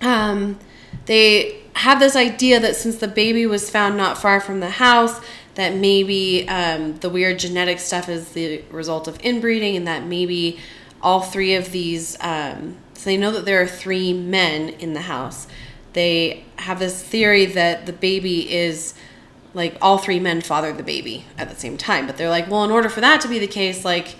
[0.00, 0.58] um,
[1.06, 5.20] they have this idea that since the baby was found not far from the house,
[5.54, 10.58] that maybe um, the weird genetic stuff is the result of inbreeding, and that maybe
[11.02, 12.16] all three of these.
[12.20, 15.46] Um, so they know that there are three men in the house.
[15.92, 18.94] They have this theory that the baby is
[19.54, 22.64] like all three men fathered the baby at the same time, but they're like, well,
[22.64, 24.16] in order for that to be the case, like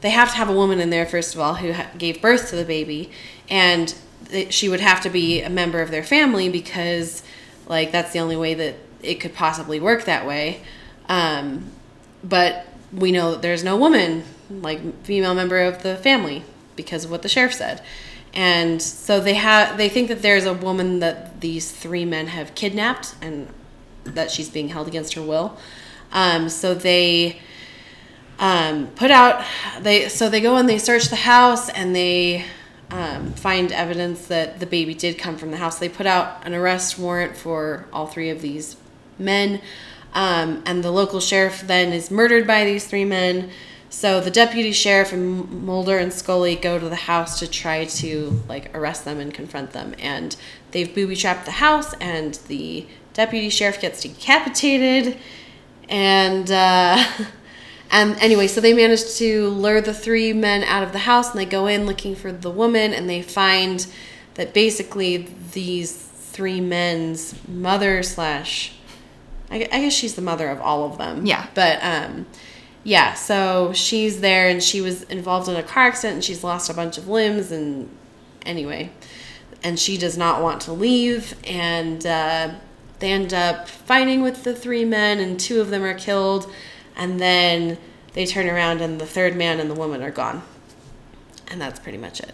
[0.00, 2.50] they have to have a woman in there first of all who ha- gave birth
[2.50, 3.10] to the baby.
[3.50, 3.94] And
[4.28, 7.22] th- she would have to be a member of their family because
[7.66, 10.60] like that's the only way that it could possibly work that way.
[11.08, 11.70] Um,
[12.22, 16.44] but we know that there's no woman like female member of the family
[16.76, 17.82] because of what the sheriff said
[18.34, 22.54] and so they have they think that there's a woman that these three men have
[22.54, 23.48] kidnapped and
[24.04, 25.56] that she's being held against her will.
[26.12, 27.40] Um, so they
[28.38, 29.44] um, put out
[29.80, 32.44] they so they go and they search the house and they
[32.90, 35.78] um, find evidence that the baby did come from the house.
[35.78, 38.76] They put out an arrest warrant for all three of these
[39.18, 39.60] men.
[40.14, 43.50] Um, and the local sheriff then is murdered by these three men
[43.90, 48.42] so the deputy sheriff and mulder and scully go to the house to try to
[48.48, 50.36] like arrest them and confront them and
[50.72, 55.18] they've booby trapped the house and the deputy sheriff gets decapitated
[55.88, 57.02] and uh,
[57.90, 61.40] and anyway, so they managed to lure the three men out of the house, and
[61.40, 63.86] they go in looking for the woman, and they find
[64.34, 68.72] that basically these three men's mother slash,
[69.50, 71.26] I, I guess she's the mother of all of them.
[71.26, 71.46] Yeah.
[71.54, 72.26] But um,
[72.84, 76.70] yeah, so she's there, and she was involved in a car accident, and she's lost
[76.70, 77.88] a bunch of limbs, and
[78.46, 78.90] anyway,
[79.62, 82.50] and she does not want to leave, and uh,
[83.00, 86.50] they end up fighting with the three men, and two of them are killed,
[86.96, 87.76] and then
[88.14, 90.42] they turn around, and the third man and the woman are gone,
[91.48, 92.32] and that's pretty much it,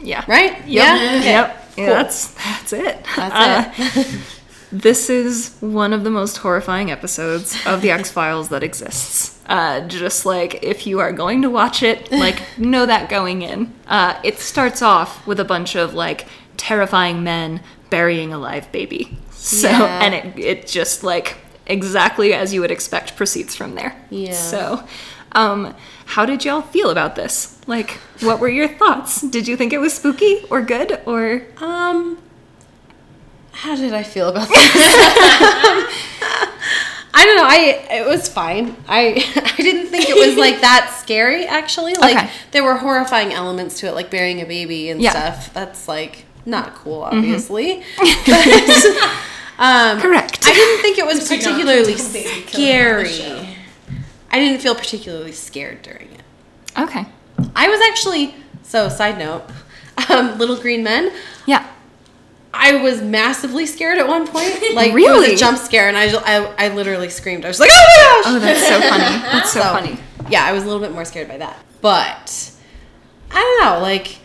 [0.00, 0.24] Yeah.
[0.26, 0.52] right?
[0.66, 0.66] Yep.
[0.66, 0.94] Yeah.
[0.94, 1.24] Okay.
[1.24, 1.62] Yep.
[1.76, 1.86] Yeah, Cool.
[1.86, 3.06] that's that's it.
[3.16, 4.20] That's Uh, it.
[4.72, 9.38] This is one of the most horrifying episodes of the X Files that exists.
[9.46, 13.72] Uh, just like if you are going to watch it, like know that going in.
[13.86, 16.26] Uh, it starts off with a bunch of like
[16.56, 19.16] terrifying men burying a live baby.
[19.30, 20.00] So Yeah.
[20.02, 23.94] and it it just like exactly as you would expect proceeds from there.
[24.10, 24.32] Yeah.
[24.32, 24.82] So,
[25.32, 25.74] um,
[26.06, 27.60] how did y'all feel about this?
[27.68, 29.20] Like, what were your thoughts?
[29.22, 31.42] Did you think it was spooky or good or?
[31.58, 32.18] Um,
[33.56, 34.56] how did I feel about this?
[37.18, 37.44] I don't know.
[37.48, 38.76] I it was fine.
[38.86, 39.14] I
[39.58, 41.46] I didn't think it was like that scary.
[41.46, 42.30] Actually, like Okay.
[42.52, 45.12] there were horrifying elements to it, like burying a baby and Yeah.
[45.14, 45.40] Mm-hmm.
[45.42, 45.54] stuff.
[45.54, 47.82] That's like not cool, obviously.
[47.98, 48.86] But,
[49.58, 50.40] um, Correct.
[50.46, 53.24] I didn't think it was Do particularly condone baby killing on the show.
[53.24, 53.56] scary.
[54.30, 56.22] I didn't feel particularly scared during it.
[56.78, 57.06] Okay.
[57.56, 58.88] I was actually so.
[58.90, 59.44] Side note,
[60.10, 61.10] um, Little Green Men.
[61.46, 61.66] Yeah.
[62.58, 64.52] I was massively scared at one point.
[64.74, 65.34] Like it was Really?
[65.34, 67.44] a jump scare, and I, I I literally screamed.
[67.44, 69.22] I was like, "Oh my gosh!" Oh, that's so funny.
[69.32, 69.98] That's so, So, funny.
[70.28, 71.56] Yeah, I was a little bit more scared by that.
[71.80, 72.50] But
[73.30, 73.80] I don't know.
[73.80, 74.18] Like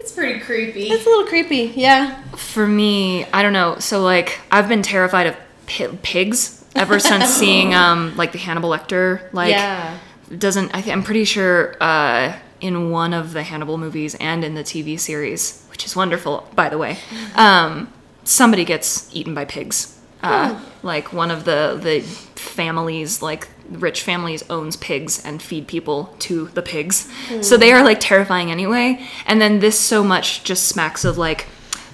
[0.00, 0.90] It's pretty creepy.
[0.90, 1.72] it's a little creepy.
[1.74, 2.22] Yeah.
[2.36, 3.78] For me, I don't know.
[3.78, 8.70] So like, I've been terrified of pi- pigs ever since seeing um like the Hannibal
[8.70, 9.32] Lecter.
[9.32, 9.98] Like, yeah.
[10.36, 14.54] doesn't I th- I'm pretty sure uh, in one of the Hannibal movies and in
[14.54, 16.98] the TV series, which is wonderful, by the way,
[17.34, 17.88] um,
[18.22, 19.98] somebody gets eaten by pigs.
[20.22, 22.00] Uh, Like one of the the
[22.36, 27.08] families, like rich families, owns pigs and feed people to the pigs.
[27.40, 28.88] So they are like terrifying anyway.
[29.26, 31.46] And then this so much just smacks of like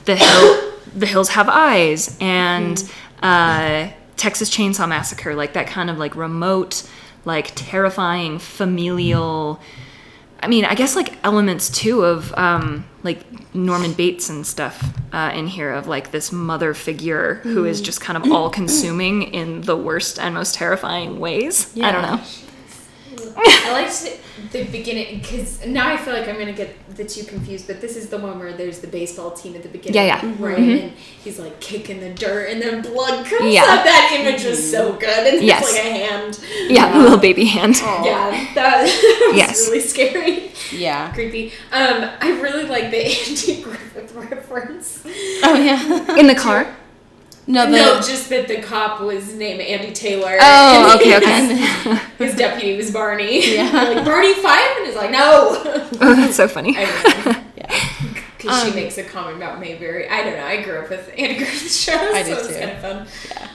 [0.04, 2.76] the hill, the hills have eyes and
[3.22, 6.82] uh, Texas Chainsaw Massacre, like that kind of like remote,
[7.24, 9.60] like terrifying familial.
[10.42, 15.32] I mean, I guess like elements too of um, like Norman Bates and stuff uh,
[15.34, 19.60] in here of like this mother figure who is just kind of all consuming in
[19.62, 21.70] the worst and most terrifying ways.
[21.88, 22.24] I don't Yeah.
[23.36, 23.42] Know.
[23.44, 24.18] I liked
[24.52, 27.66] the beginning because now I feel like I'm gonna get the two confused.
[27.66, 30.34] But this is the one where there's the baseball team at the beginning, Yeah, yeah.
[30.38, 30.56] right?
[30.58, 30.82] Mhm.
[30.82, 30.92] And
[31.24, 33.62] he's like kicking the dirt, and then blood comes Yeah.
[33.62, 33.84] out.
[33.84, 35.62] That image was so good, and Yes.
[35.68, 36.40] it's like a hand.
[36.68, 37.76] Yeah, a little baby hand.
[37.76, 38.82] Yeah, that
[39.28, 39.66] was Yes.
[39.68, 41.12] really scary, Yeah.
[41.12, 41.52] creepy.
[41.72, 45.00] Um, I really like the Andy Griffith reference.
[45.42, 46.16] Oh yeah.
[46.18, 46.66] In the car.
[47.50, 50.36] No, the, no, just that the cop was named Andy Taylor.
[50.40, 51.10] Oh, and okay,
[51.48, 52.00] his- okay.
[52.24, 53.54] His deputy was Barney.
[53.54, 53.70] Yeah.
[53.94, 55.20] like Barney Fife, and he's like, no.
[56.00, 56.74] Oh, that's so funny.
[56.74, 57.42] Yeah,
[58.36, 60.08] because Um, she makes a comment about Mayberry.
[60.08, 60.44] I don't know.
[60.44, 62.60] I grew up with Andy Griffith shows, I so did it too.
[62.60, 62.70] kind
[63.02, 63.48] of fun.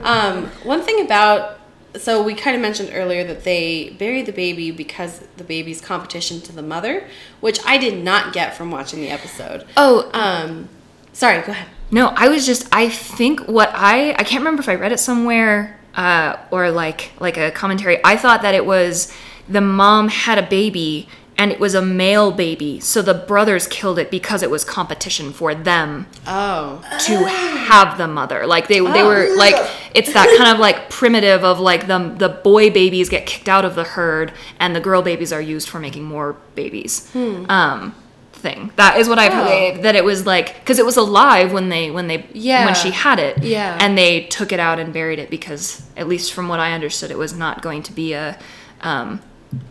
[0.00, 1.58] Um, one thing about
[1.96, 6.40] so we kind of mentioned earlier that they buried the baby because the baby's competition
[6.42, 7.08] to the mother,
[7.40, 9.66] which I did not get from watching the episode.
[9.76, 10.68] Oh, Um,
[11.12, 11.66] sorry, go ahead.
[11.90, 15.00] No, I was just I think what I I can't remember if I read it
[15.00, 17.98] somewhere uh, or like like a commentary.
[18.04, 19.12] I thought that it was
[19.48, 23.98] the mom had a baby and it was a male baby, so the brothers killed
[23.98, 28.46] it because it was competition for them Oh, to have the mother.
[28.46, 29.54] Like they they were like
[29.94, 33.64] it's that kind of like primitive of like the the boy babies get kicked out
[33.64, 37.10] of the herd and the girl babies are used for making more babies.
[37.16, 37.94] Um
[38.40, 38.72] thing.
[38.76, 39.44] That is what I've Oh.
[39.44, 42.64] heard that it was like cuz it was alive when they when they Yeah.
[42.66, 43.42] when she had it.
[43.42, 43.78] Yeah.
[43.80, 47.10] And they took it out and buried it because at least from what I understood
[47.10, 48.36] it was not going to be a
[48.82, 49.20] um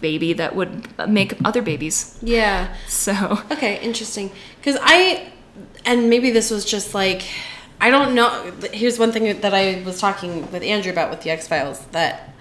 [0.02, 2.16] baby that would make other babies.
[2.22, 2.68] yeah.
[2.88, 3.14] So
[3.52, 4.30] Okay, interesting.
[4.60, 5.28] Because I,
[5.86, 7.22] and maybe this was just like,
[7.80, 8.30] I don't know.
[8.74, 12.34] Here's one thing that I was talking with Andrew about with the X Files that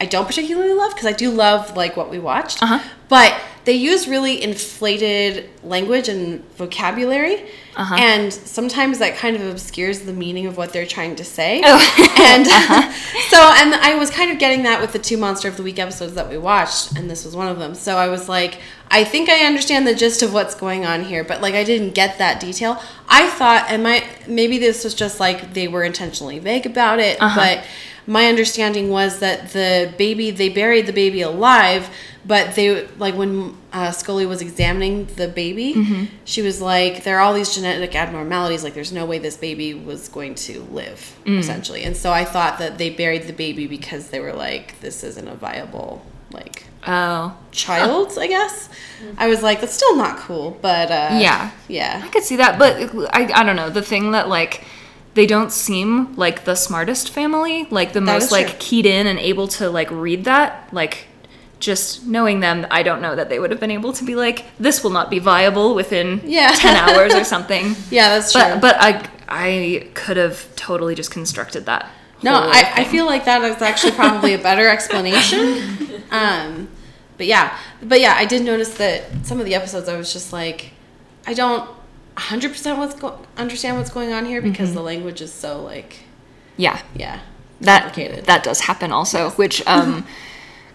[0.00, 2.80] I don't particularly love because I do love like what we watched, Uh-huh.
[3.08, 7.44] but they use really inflated language and vocabulary,
[7.76, 7.94] Uh-huh.
[7.98, 11.62] and sometimes that kind of obscures the meaning of what they're trying to say.
[11.64, 12.10] Oh.
[12.24, 12.46] And
[13.28, 15.78] so, and I was kind of getting that with the two Monster of the Week
[15.78, 17.74] episodes that we watched, and this was one of them.
[17.74, 18.58] So I was like,
[18.90, 21.94] I think I understand the gist of what's going on here, but like I didn't
[21.94, 22.80] get that detail.
[23.08, 27.18] I thought, and my maybe this was just like they were intentionally vague about it,
[27.20, 27.38] Uh-huh.
[27.40, 27.64] but
[28.06, 31.88] my understanding was that the baby they buried the baby alive
[32.26, 36.04] but they like when uh, scully was examining the baby Mm-hmm.
[36.24, 39.74] she was like there are all these genetic abnormalities like there's no way this baby
[39.74, 41.38] was going to live Mm.
[41.38, 45.02] essentially and so i thought that they buried the baby because they were like this
[45.04, 48.68] isn't a viable like oh child i guess
[49.16, 51.50] i was like that's still not cool but uh Yeah.
[51.68, 52.76] yeah I could see that, but
[53.14, 53.70] I, I don't know.
[53.70, 54.64] The thing that like
[55.14, 59.18] they don't seem like the smartest family, like the That most like keyed in and
[59.18, 60.68] able to like read that.
[60.72, 61.06] Like
[61.60, 64.44] just knowing them, I don't know that they would have been able to be like,
[64.58, 66.52] this will not be viable within Yeah.
[66.56, 67.74] ten hours or something.
[67.90, 71.90] yeah that's true But but I I could have totally just constructed that.
[72.22, 76.02] No, I, I feel like that is actually probably a better explanation.
[76.10, 76.68] Um,
[77.16, 80.32] but yeah, but yeah, I did notice that some of the episodes I was just
[80.32, 80.70] like,
[81.26, 81.68] I don't
[82.16, 84.76] 100% what's go- understand what's going on here because Mm-hmm.
[84.76, 85.96] the language is so like,
[86.56, 86.80] yeah.
[86.94, 87.20] yeah,
[87.60, 87.94] that
[88.26, 90.06] that does happen also which um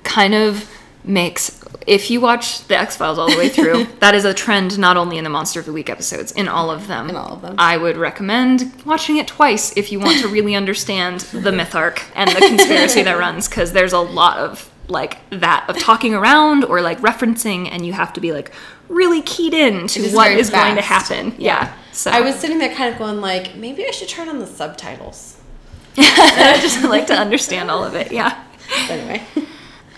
[0.03, 0.69] kind of
[1.03, 4.97] makes if you watch the x-files all the way through that is a trend not
[4.97, 7.41] only in the monster of the week episodes in all of them In all of
[7.41, 7.55] them.
[7.57, 12.03] i would recommend watching it twice if you want to really understand the myth arc
[12.15, 16.63] and the conspiracy that runs because there's a lot of like that of talking around
[16.65, 18.51] or like referencing and you have to be like
[18.87, 22.57] really keyed in to is what is going to happen yeah, so I was sitting
[22.57, 25.37] there kind of going like, maybe I should turn on the subtitles.
[25.97, 28.43] i just like to understand all of it yeah
[28.87, 29.23] But anyway,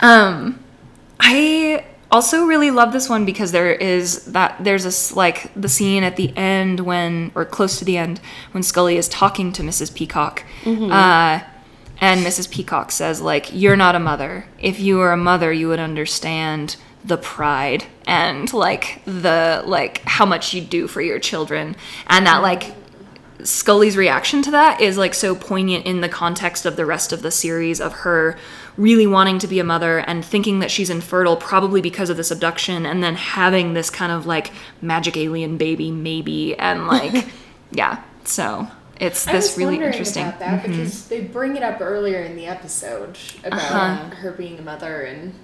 [0.00, 0.58] Um,
[1.20, 6.02] I also really love this one because there is that there's this like the scene
[6.02, 8.20] at the end when or close to the end
[8.52, 9.94] when Scully is talking to Mrs.
[9.94, 10.44] Peacock.
[10.66, 11.40] Uh,
[12.02, 12.50] and Mrs.
[12.50, 14.46] Peacock says like you're not a mother.
[14.58, 20.26] If you were a mother, you would understand the pride and like the like how
[20.26, 21.74] much you do for your children
[22.08, 22.74] and that like
[23.42, 27.22] Scully's reaction to that is like so poignant in the context of the rest of
[27.22, 28.38] the series of her
[28.76, 32.30] really wanting to be a mother and thinking that she's infertile probably because of this
[32.30, 37.26] abduction and then having this kind of like magic alien baby maybe and like
[37.72, 38.68] yeah so
[39.02, 42.36] it's I this was really interesting about that because they bring it up earlier in
[42.36, 44.16] the episode about Uh-huh.
[44.16, 45.34] her being a mother and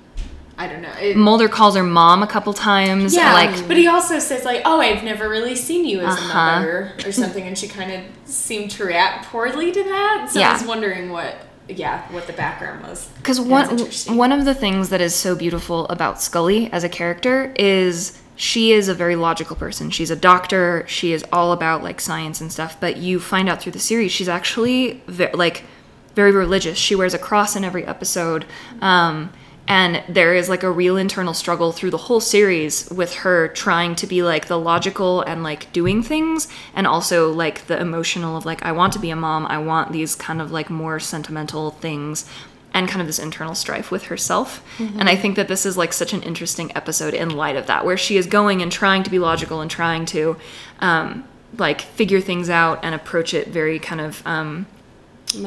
[0.60, 0.92] I don't know.
[1.00, 4.62] It, Mulder calls her mom a couple times yeah, like but he also says like,
[4.64, 6.32] "Oh, I've never really seen you as Uh-huh.
[6.32, 10.28] a mother" or something, and she kind of seemed to react poorly to that.
[10.32, 10.50] So Yeah.
[10.50, 11.36] I was wondering what,
[11.68, 13.08] yeah, what the background was.
[13.18, 13.78] Because one
[14.16, 18.70] one of the things that is so beautiful about Scully as a character is she
[18.70, 19.90] is a very logical person.
[19.90, 20.84] She's a doctor.
[20.86, 22.80] She is all about like science and stuff.
[22.80, 25.64] But you find out through the series she's actually ve- like
[26.14, 26.78] very religious.
[26.78, 28.46] She wears a cross in every episode.
[28.80, 29.32] Um,
[29.66, 33.96] and there is like a real internal struggle through the whole series with her trying
[33.96, 38.46] to be like the logical and like doing things and also like the emotional of
[38.46, 39.46] like I want to be a mom.
[39.46, 42.24] I want these kind of like more sentimental things
[42.74, 44.62] and kind of this internal strife with herself.
[44.98, 47.84] And I think that this is like such an interesting episode in light of that,
[47.84, 50.36] where she is going and trying to be logical and trying to
[50.80, 51.24] um,
[51.56, 54.66] like figure things out and approach it very kind of um,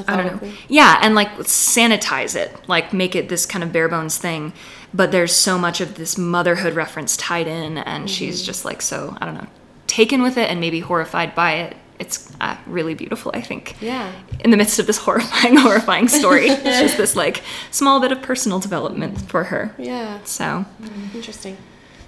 [0.08, 0.52] I don't know.
[0.68, 4.54] Yeah, and like sanitize it, like make it this kind of bare bones thing.
[4.94, 9.18] But there's so much of this motherhood reference tied in, and she's just like so
[9.22, 9.48] I don't know,
[9.88, 11.78] taken with it and maybe horrified by it.
[12.02, 13.76] It's uh, really beautiful, I think.
[13.80, 14.12] Yeah.
[14.40, 18.24] In the midst of this horrifying, horrifying story, it's just this like small bit of
[18.24, 19.76] personal development for her.
[19.78, 20.18] Yeah.
[20.24, 20.66] So
[21.14, 21.58] Interesting.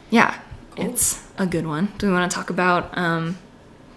[0.09, 0.39] yeah,
[0.77, 1.93] it's a good one.
[1.99, 3.37] Do we want to talk about um,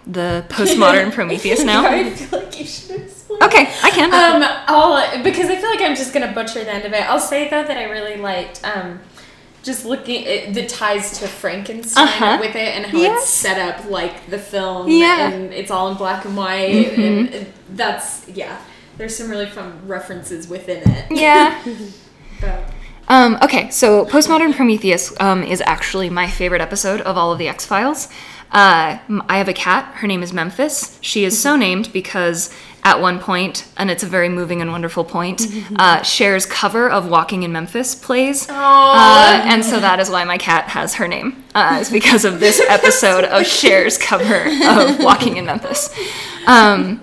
[0.05, 1.87] the postmodern Prometheus now?
[1.87, 3.41] I feel like you should explain.
[3.41, 4.13] Okay, I can.
[4.13, 7.09] Um, I'll because I feel like I'm just gonna butcher the end of it.
[7.09, 8.99] I'll say though that I really liked um,
[9.67, 12.37] just looking at the ties to Frankenstein Uh-huh.
[12.39, 13.13] with it and how Yeah.
[13.17, 14.89] it's set up like the film.
[14.89, 15.29] Yeah.
[15.29, 18.57] and it's all in black and white, and, and that's yeah.
[18.97, 21.05] There's some really fun references within it.
[21.11, 21.61] yeah.
[22.41, 22.71] But,
[23.09, 27.47] Um, okay, so Postmodern Prometheus um, is actually my favorite episode of all of the
[27.47, 28.07] X Files.
[28.51, 28.97] Uh,
[29.29, 29.83] I have a cat.
[29.95, 30.97] Her name is Memphis.
[31.01, 32.49] She is so named because
[32.87, 35.41] at one point, and it's a very moving and wonderful point,
[35.75, 38.47] uh, Cher's cover of Walking in Memphis plays.
[38.49, 41.43] Uh, and so that is why my cat has her name.
[41.57, 45.89] Uh, is because of this episode of Cher's cover of Walking in Memphis.
[46.45, 47.01] Um,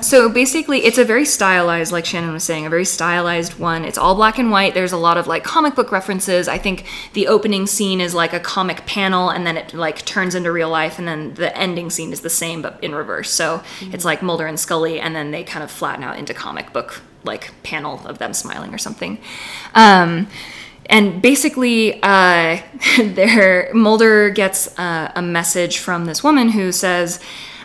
[0.00, 3.84] so basically, it's a very stylized, like Shannon was saying, a very stylized one.
[3.84, 4.72] It's all black and white.
[4.72, 6.46] There's a lot of like comic book references.
[6.46, 6.84] I think
[7.14, 10.70] the opening scene is like a comic panel, and then it like turns into real
[10.70, 13.32] life, and then the ending scene is the same but in reverse.
[13.32, 16.72] So it's like Mulder and Scully, and then they kind of flatten out into comic
[16.72, 19.18] book like panel of them smiling or something.
[19.74, 20.28] Um,
[20.88, 22.60] and basically, uh,
[22.98, 27.20] there Mulder gets uh, a message from this woman who says,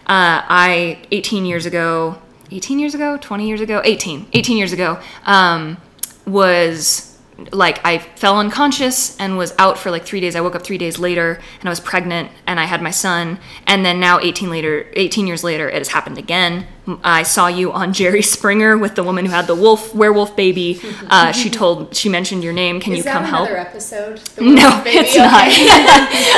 [0.07, 2.17] uh, "I 18 years ago,
[2.51, 5.77] 18 years ago, 20 years ago, 18, 18 years ago, um,
[6.25, 7.12] was."
[7.51, 10.35] Like I fell unconscious and was out for like three days.
[10.35, 13.39] I woke up three days later and I was pregnant and I had my son.
[13.67, 16.67] And then now, 18 later, 18 years later, it has happened again.
[17.03, 20.79] I saw you on Jerry Springer with the woman who had the wolf werewolf baby.
[21.09, 22.79] Uh, she told she mentioned your name.
[22.79, 23.49] Can is you that come help?
[23.49, 24.21] another episode?
[24.39, 24.99] No, Baby?
[24.99, 25.47] it's not.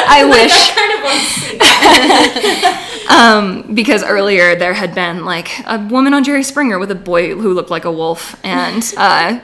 [0.08, 0.54] I wish.
[0.54, 3.66] I kind of want to see that.
[3.74, 7.54] because earlier there had been like a woman on Jerry Springer with a boy who
[7.54, 9.40] looked like a wolf, and uh,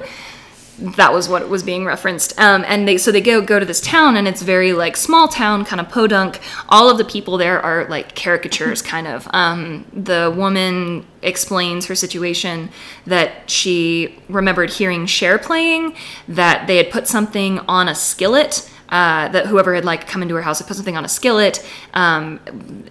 [0.81, 2.37] that was what was being referenced.
[2.39, 5.27] Um, and they so they go go to this town, and it's very like small
[5.27, 6.39] town, kind of podunk.
[6.69, 9.27] All of the people there are like caricatures, kind of.
[9.31, 12.69] Um, the woman explains her situation
[13.05, 15.95] that she remembered hearing Cher playing,
[16.27, 20.35] that they had put something on a skillet uh, that whoever had like come into
[20.35, 22.39] her house had put something on a skillet, um,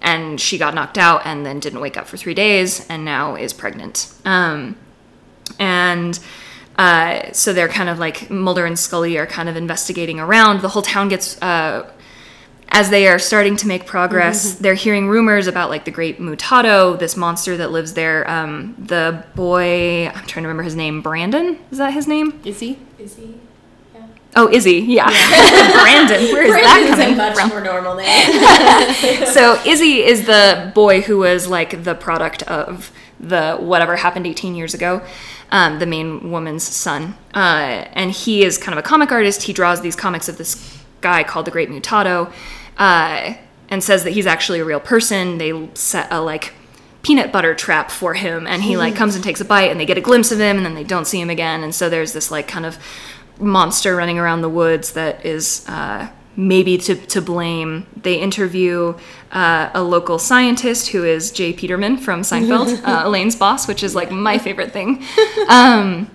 [0.01, 3.35] and she got knocked out and then didn't wake up for three days and now
[3.35, 4.11] is pregnant.
[4.25, 4.75] Um,
[5.59, 6.19] and
[6.81, 10.61] uh, so they're kind of like Mulder and Scully are kind of investigating around.
[10.61, 11.39] The whole town gets.
[11.41, 11.87] Uh,
[12.73, 16.97] as they are starting to make progress, they're hearing rumors about like the great Mutato,
[16.97, 18.27] this monster that lives there.
[18.31, 21.01] Um, the boy, I'm trying to remember his name.
[21.01, 22.39] Brandon is that his name?
[22.45, 22.79] Is he?
[22.97, 23.35] Is he?
[23.93, 24.07] Yeah.
[24.37, 25.05] Oh, Izzy, yeah.
[25.81, 27.49] Brandon, where is that Brandon's a much from?
[27.49, 29.25] more normal name.
[29.27, 32.91] so Izzy is the boy who was like the product of
[33.21, 35.01] the whatever happened 18 years ago,
[35.51, 39.43] um, the main woman's son, uh, and he is kind of a comic artist.
[39.43, 42.31] He draws these comics of this guy called the Great Mutato,
[42.77, 43.33] uh,
[43.69, 45.37] and says that he's actually a real person.
[45.37, 46.53] They set a like
[47.03, 49.85] peanut butter trap for him and he like comes and takes a bite and they
[49.85, 52.13] get a glimpse of him and then they don't see him again and so there's
[52.13, 52.77] this like kind of
[53.39, 57.85] monster running around the woods that is uh, maybe to, to blame.
[58.01, 58.95] They interview
[59.31, 61.53] uh, a local scientist who is J.
[61.53, 65.03] Peterman from Seinfeld, uh, Elaine's boss, which is like my favorite thing.
[65.47, 66.09] Um,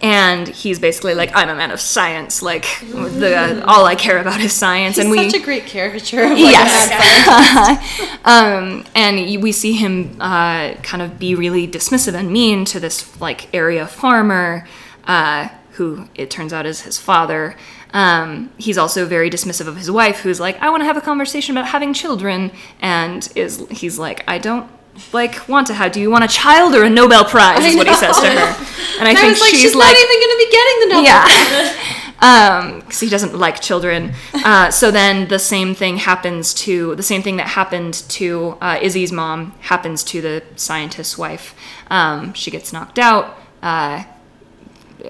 [0.00, 2.42] and he's basically like, I'm a man of science.
[2.42, 4.96] Like, the all I care about is science.
[4.96, 8.20] He's and we such a great caricature of like yes.
[8.24, 13.20] um, and we see him uh, kind of be really dismissive and mean to this
[13.20, 14.66] like area farmer,
[15.06, 17.56] uh, who it turns out is his father.
[17.94, 21.00] Um, he's also very dismissive of his wife, who's like, I want to have a
[21.00, 24.68] conversation about having children, and is he's like, I don't
[25.12, 25.92] like want to have.
[25.92, 27.64] Do you want a child or a Nobel Prize?
[27.64, 29.74] Is what he says to her, and I And I think was like, she's, she's,
[29.76, 31.90] like, not even going to be getting the Nobel yeah.
[32.20, 34.12] um, because he doesn't like children.
[34.32, 38.78] Uh, so then the same thing happens to the same thing that happened to uh,
[38.82, 41.54] Izzy's mom happens to the scientist's wife.
[41.90, 43.38] Um, she gets knocked out.
[43.62, 44.04] Uh,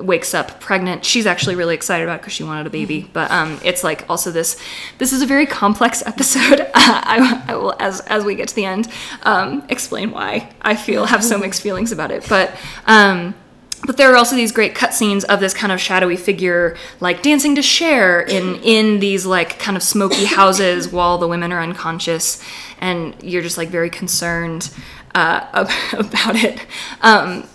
[0.00, 1.04] wakes up pregnant.
[1.04, 3.08] She's actually really excited about because she wanted a baby.
[3.12, 4.58] But um, it's like also this.
[4.98, 6.60] This is a very complex episode.
[6.60, 8.88] Uh, I, I will, as as we get to the end,
[9.22, 12.26] um, explain why I feel have so mixed feelings about it.
[12.28, 12.54] But
[12.86, 13.34] um,
[13.86, 17.54] but there are also these great cutscenes of this kind of shadowy figure like dancing
[17.56, 22.42] to Cher in in these like kind of smoky houses while the women are unconscious
[22.80, 24.70] and you're just like very concerned
[25.14, 26.66] uh, about it.
[27.02, 27.46] Um,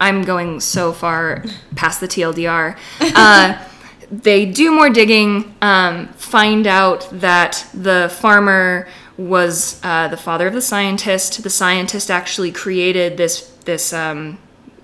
[0.00, 1.44] I'm going so far
[1.74, 2.76] past the TLDR.
[3.00, 3.64] Uh,
[4.10, 8.86] they do more digging, um, find out that the farmer
[9.16, 11.42] was uh, the father of the scientist.
[11.42, 14.38] The scientist actually created this this um,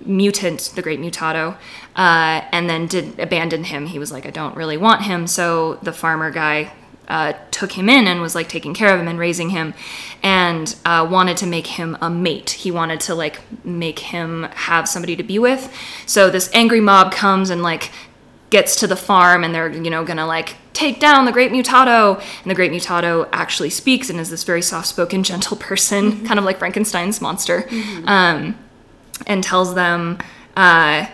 [0.05, 1.55] mutant, the Great Mutato,
[1.95, 3.85] uh, and then did abandon him.
[3.85, 5.27] He was like, I don't really want him.
[5.27, 6.73] So the farmer guy
[7.13, 9.75] uh, took him in and was like taking care of him and raising him
[10.23, 14.89] and uh, wanted to make him a mate he wanted to like make him have
[14.89, 15.71] somebody to be with
[16.07, 17.91] so this angry mob comes and like
[18.49, 22.19] gets to the farm and they're you know gonna like take down the great mutato
[22.41, 26.25] and the great mutato actually speaks and is this very soft-spoken gentle person mm-hmm.
[26.25, 28.07] kind of like frankenstein's monster mm-hmm.
[28.07, 28.57] um,
[29.27, 30.17] and tells them
[30.57, 31.05] uh,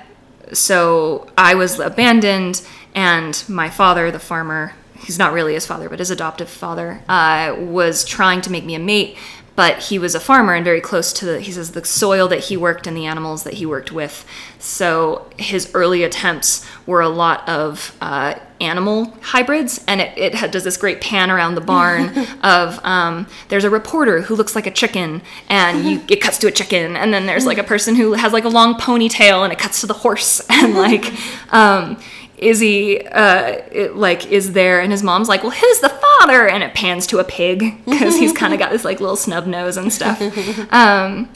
[0.53, 5.99] so i was abandoned and my father the farmer he's not really his father, but
[5.99, 9.17] his adoptive father, uh, was trying to make me a mate.
[9.55, 12.45] But he was a farmer and very close to the, he says, the soil that
[12.45, 14.25] he worked and the animals that he worked with.
[14.57, 19.83] So his early attempts were a lot of uh, animal hybrids.
[19.85, 23.69] And it, it had, does this great pan around the barn of um, there's a
[23.69, 26.95] reporter who looks like a chicken and you, it cuts to a chicken.
[26.95, 29.81] And then there's like a person who has like a long ponytail and it cuts
[29.81, 30.41] to the horse.
[30.49, 31.05] And like,
[31.53, 31.97] um,
[32.39, 36.63] Izzy uh, it, like is there and his mom's like, "Well, who's the father?" and
[36.63, 39.77] it pans to a pig because he's kind of got this like little snub nose
[39.77, 40.21] and stuff.
[40.71, 41.29] Um,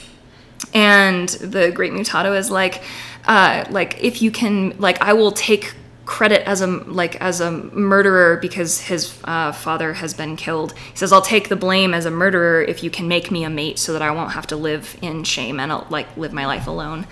[0.74, 2.84] and the great mutato is like,
[3.26, 5.76] uh, like if you can, like I will take
[6.06, 10.74] credit as a like as a murderer because his uh, father has been killed.
[10.74, 13.50] He says, "I'll take the blame as a murderer if you can make me a
[13.50, 16.46] mate, so that I won't have to live in shame and I'll like live my
[16.46, 17.08] life alone."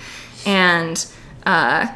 [0.45, 1.05] And
[1.45, 1.93] uh,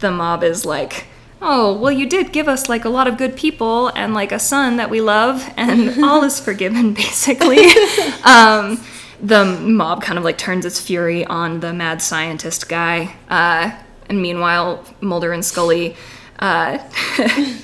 [0.00, 1.06] the mob is like
[1.42, 4.38] oh, well, you did give us like a lot of good people and like a
[4.38, 7.66] son that we love, and all is forgiven, basically.
[8.24, 8.80] um,
[9.22, 13.14] the mob kind of like turns its fury on the mad scientist guy.
[13.28, 13.70] Uh,
[14.08, 15.94] and meanwhile, Mulder and Scully
[16.38, 16.78] uh,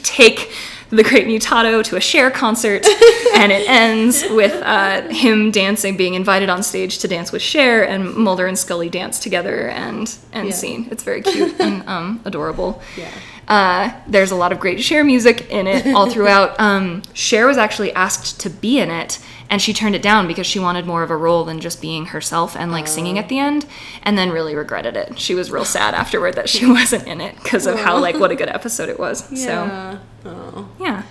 [0.02, 0.52] take
[0.90, 2.86] the Great Mutato to a Cher concert,
[3.34, 7.82] and it ends with uh, him dancing, being invited on stage to dance with Cher,
[7.82, 10.54] and Mulder and Scully dance together and end yeah.
[10.54, 10.88] scene.
[10.90, 12.80] It's very cute and um, adorable.
[12.96, 13.10] Yeah.
[13.49, 16.57] Uh, there's a lot of great Cher music in it all throughout.
[16.66, 20.47] Um, Cher was actually asked to be in it, and she turned it down because
[20.47, 23.38] she wanted more of a role than just being herself and like singing at the
[23.38, 23.66] end,
[24.03, 25.18] and then really regretted it.
[25.18, 28.30] She was real sad afterward that she wasn't in it because of how like what
[28.30, 29.30] a good episode it was.
[29.30, 29.99] Yeah.
[30.22, 30.68] So, oh.
[30.80, 31.03] yeah.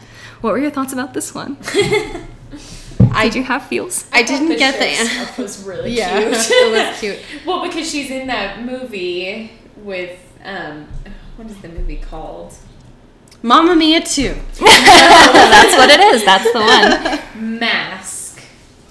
[0.42, 1.58] What were your thoughts about this one?
[3.12, 4.08] I do have feels.
[4.12, 6.34] I, I didn't the get the stuff was really yeah, cute.
[6.34, 7.20] it was cute.
[7.46, 10.88] well, because she's in that movie with um,
[11.36, 12.54] what is the movie called?
[13.42, 14.24] Mamma Mia 2.
[14.60, 16.26] That's what it is.
[16.26, 17.60] That's the one.
[17.60, 18.42] Mask.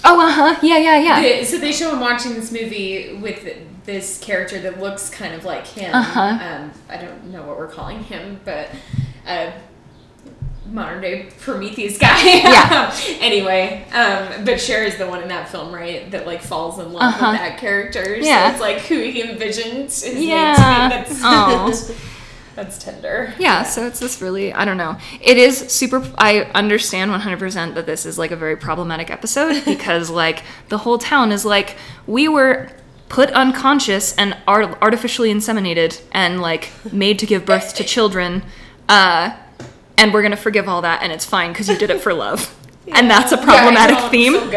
[0.04, 0.60] Oh, uh huh.
[0.62, 1.40] Yeah, yeah, yeah.
[1.40, 3.48] The, so they show him watching this movie with
[3.84, 5.94] this character that looks kind of like him.
[5.94, 6.20] Uh-huh.
[6.20, 8.68] Um, I don't know what we're calling him, but
[9.26, 9.50] uh,
[10.66, 12.22] modern day Prometheus guy.
[12.24, 12.94] yeah.
[13.20, 16.10] anyway, um, but Cher is the one in that film, right?
[16.10, 17.32] That like falls in love uh-huh.
[17.32, 18.16] with that character.
[18.16, 18.48] Yeah.
[18.48, 20.88] So it's like who he envisioned his yeah.
[20.88, 21.20] name to be.
[21.20, 21.90] That's
[22.54, 23.34] That's tender.
[23.38, 24.96] Yeah, so it's this really, I don't know.
[25.20, 30.10] It is super, I understand 100% that this is like a very problematic episode because
[30.10, 31.76] like the whole town is like,
[32.06, 32.70] we were
[33.08, 38.42] put unconscious and art- artificially inseminated and like made to give birth to children.
[38.88, 39.36] Uh,
[39.96, 42.54] and we're gonna forgive all that and it's fine because you did it for love.
[42.86, 42.98] Yeah.
[42.98, 44.32] And that's a problematic yeah, theme.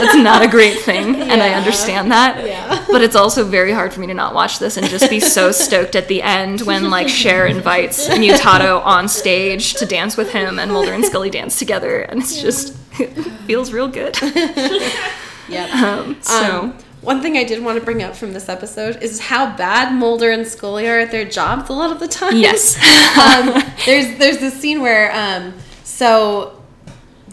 [0.00, 1.24] that's not a great thing, yeah.
[1.24, 2.46] and I understand that.
[2.46, 2.86] Yeah.
[2.90, 5.52] But it's also very hard for me to not watch this and just be so
[5.52, 10.58] stoked at the end when like Cher invites Mutato on stage to dance with him,
[10.58, 13.10] and Mulder and Scully dance together, and it's just it
[13.46, 14.16] feels real good.
[15.48, 15.68] yeah.
[16.00, 16.60] Um, so.
[16.60, 19.94] Um, one thing I did want to bring up from this episode is how bad
[19.94, 22.36] Mulder and Scully are at their jobs a lot of the time.
[22.36, 22.76] Yes.
[23.16, 26.59] um, there's there's this scene where um, so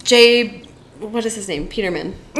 [0.07, 0.63] Jay,
[0.99, 1.67] what is his name?
[1.67, 2.15] Peterman.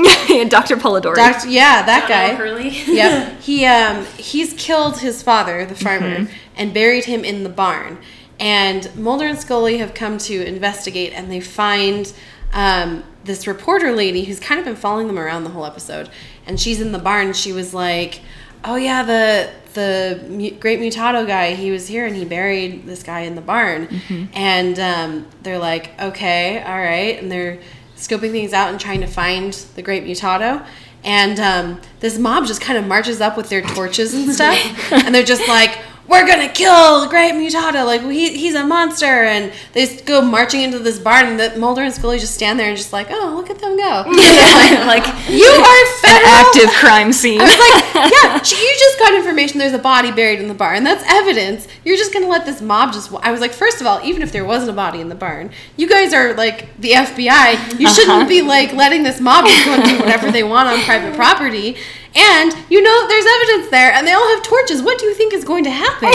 [0.50, 0.78] Dr.
[0.78, 1.16] Pollidori.
[1.16, 2.34] Doctor, yeah, that John guy.
[2.36, 2.70] Hurley.
[2.88, 3.40] yep.
[3.42, 6.34] He um he's killed his father, the farmer, mm-hmm.
[6.56, 8.00] and buried him in the barn.
[8.40, 12.12] And Mulder and Scully have come to investigate, and they find
[12.54, 16.10] um, this reporter lady who's kind of been following them around the whole episode.
[16.46, 17.34] And she's in the barn.
[17.34, 18.22] She was like,
[18.64, 23.22] "Oh yeah, the the great mutato guy he was here and he buried this guy
[23.22, 23.88] in the barn.
[23.88, 24.26] Mm-hmm.
[24.34, 27.22] and um, they're like okay all right.
[27.22, 27.60] And they're
[27.96, 30.66] scoping things out and trying to find the great mutato
[31.04, 34.58] and um, this mob just kind of marches up with their torches and stuff.
[34.92, 35.78] And they're just like
[36.08, 40.62] we're gonna kill the Great Mutato, like he, he's a monster, and they go marching
[40.62, 43.34] into this barn, and that Mulder and Scully just stand there and just like, oh,
[43.36, 44.06] look at them go.
[44.18, 44.86] Yeah.
[44.86, 46.30] like you are an federal.
[46.30, 47.40] active crime scene.
[47.40, 49.60] I was like, yeah, you just got information.
[49.60, 50.84] There's a body buried in the barn.
[50.84, 51.68] That's evidence.
[51.84, 53.14] You're just gonna let this mob just.
[53.22, 55.52] I was like, first of all, even if there wasn't a body in the barn,
[55.76, 57.80] you guys are like the FBI.
[57.80, 58.28] You shouldn't uh-huh.
[58.28, 61.78] be like letting this mob just go and do whatever they want on private property.
[62.20, 64.82] And you know there's evidence there, and they all have torches.
[64.82, 66.10] What do you think is going to happen?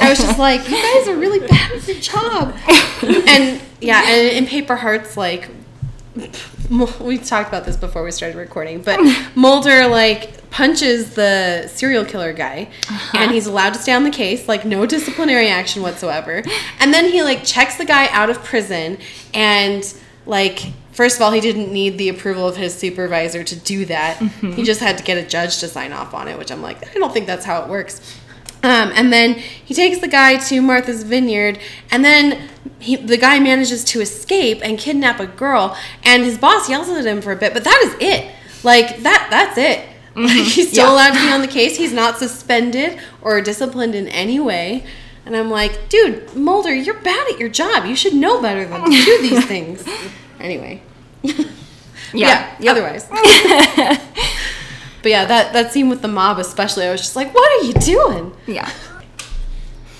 [0.00, 2.54] I was just like, you guys are really bad at your job.
[3.02, 5.48] And yeah, and in Paper Hearts, like
[6.70, 9.00] we talked about this before we started recording, but
[9.34, 13.18] Mulder like punches the serial killer guy, uh-huh.
[13.18, 16.44] and he's allowed to stay on the case, like no disciplinary action whatsoever.
[16.78, 18.98] And then he like checks the guy out of prison,
[19.34, 19.82] and
[20.26, 24.16] like first of all, he didn't need the approval of his supervisor to do that.
[24.40, 26.88] He just had to get a judge to sign off on it, which I'm like,
[26.94, 28.16] I don't think that's how it works.
[28.62, 31.58] Um, and then he takes the guy to Martha's Vineyard,
[31.90, 35.74] and then he, the guy manages to escape and kidnap a girl.
[36.04, 38.30] And his boss yells at him for a bit, but that is it.
[38.62, 39.86] Like that, that's it.
[40.14, 40.92] Like, he's still Yeah.
[40.92, 41.76] allowed to be on the case.
[41.78, 44.84] He's not suspended or disciplined in any way.
[45.24, 47.86] And I'm like, dude, Mulder, you're bad at your job.
[47.86, 49.86] You should know better than to do these things.
[50.40, 50.82] Anyway,
[52.14, 52.54] yeah.
[52.58, 52.70] Yep.
[52.76, 53.06] Otherwise.
[55.02, 57.64] but yeah, that that scene with the mob, especially, I was just like, what are
[57.66, 58.32] you doing?
[58.46, 58.70] Yeah.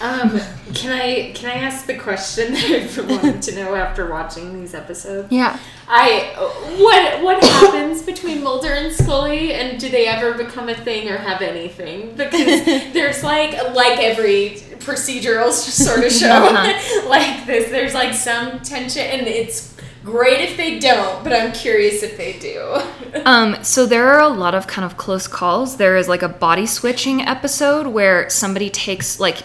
[0.02, 0.40] Um,
[0.72, 4.58] can I can I ask the question that I've been wanting to know after watching
[4.58, 5.30] these episodes?
[5.30, 5.58] Yeah.
[5.88, 6.32] I
[6.78, 11.18] what what happens between Mulder and Scully, and do they ever become a thing or
[11.18, 12.14] have anything?
[12.16, 12.64] Because
[12.94, 17.08] there's like like every procedural sort of show Uh-huh.
[17.08, 17.68] like this.
[17.70, 19.74] There's like some tension, and it's
[20.04, 22.80] great if they don't, but I'm curious if they do.
[23.24, 25.78] Um, so there are a lot of kind of close calls.
[25.78, 29.38] There is like a body switching episode where somebody takes like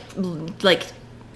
[0.62, 0.84] like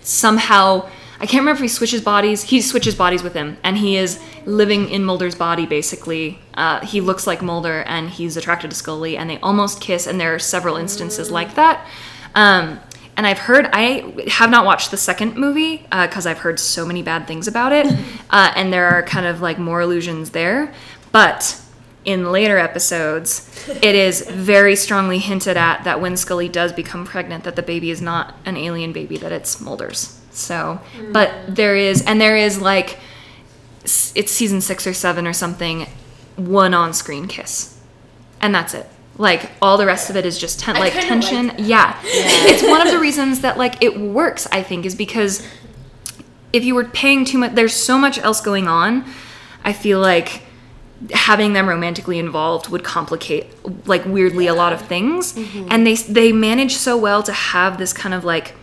[0.02, 0.88] somehow
[1.22, 2.44] I can't remember if he switches bodies.
[2.44, 6.40] He switches bodies with him, and he is living in Mulder's body basically.
[6.54, 10.08] Uh, he looks like Mulder, and he's attracted to Scully, and they almost kiss.
[10.08, 11.86] And there are several instances like that.
[12.36, 12.80] Um,
[13.20, 17.04] and I've heard I have not watched the second movie because I've heard so many
[17.04, 17.86] bad things about it,
[18.30, 20.74] uh, and there are kind of like more illusions there.
[21.12, 21.62] But
[22.06, 27.44] in later episodes, it is very strongly hinted at that when Scully does become pregnant,
[27.44, 30.18] that the baby is not an alien baby, that it's Mulder's.
[30.32, 30.80] So,
[31.12, 33.00] but there is, and there is like,
[33.84, 35.88] it's season six or seven or something,
[36.38, 37.82] one on-screen kiss,
[38.40, 38.88] and that's it.
[39.20, 41.50] Like all the rest of it is just ten- like tension.
[41.50, 44.48] like yeah, it's one of the reasons that like it works.
[44.52, 45.46] I think is because
[46.54, 49.04] if you were paying too much, there's so much else going on.
[49.64, 50.44] I feel like
[51.12, 53.46] having them romantically involved would complicate
[53.88, 55.34] like weirdly a lot of things
[55.70, 58.54] and they they manage so well to have this kind of like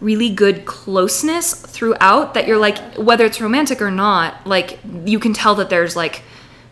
[0.00, 5.32] really good closeness throughout that you're like whether it's romantic or not like you can
[5.32, 6.22] tell that there's like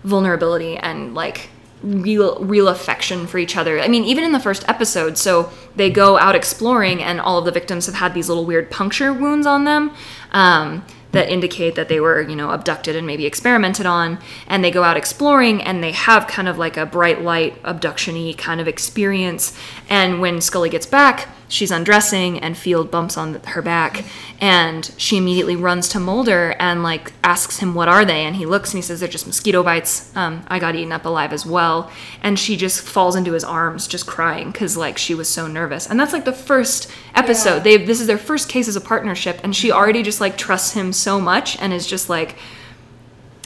[0.03, 1.49] vulnerability and like
[1.83, 3.81] real real affection for each other.
[3.81, 7.45] I mean, even in the first episode, so they go out exploring and all of
[7.45, 9.93] the victims have had these little weird puncture wounds on them.
[10.31, 14.19] Um, that indicate that they were, you know, abducted and maybe experimented on.
[14.47, 18.33] And they go out exploring and they have kind of like a bright light abduction
[18.35, 19.57] kind of experience.
[19.93, 24.07] And when Scully gets back, she's undressing and Field bumps on her back.
[24.41, 28.25] And she immediately runs to Mulder and like asks him, What are they?
[28.25, 30.17] And he looks and he says, They're just mosquito bites.
[30.17, 31.91] Um, I got eaten up alive as well.
[32.23, 35.91] And she just falls into his arms, just crying because like she was so nervous.
[35.91, 37.63] And that's like the first episode.
[37.63, 39.41] They this is their first case as a partnership.
[39.45, 42.37] And she already just like trusts him so much and is just like,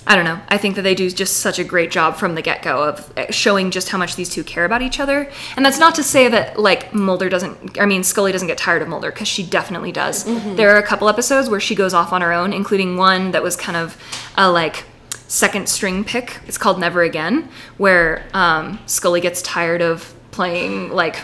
[0.08, 0.40] I don't know.
[0.48, 3.12] I think that they do just such a great job from the get go of
[3.18, 5.28] uh, showing just how much these two care about each other.
[5.56, 7.80] And that's not to say that like Mulder doesn't.
[7.80, 10.24] I mean, Scully doesn't get tired of Mulder because she definitely does.
[10.56, 13.42] There are a couple episodes where she goes off on her own, including one that
[13.42, 14.00] was kind of
[14.36, 14.84] a like
[15.26, 16.38] second string pick.
[16.46, 21.16] It's called Never Again, where um, Scully gets tired of playing like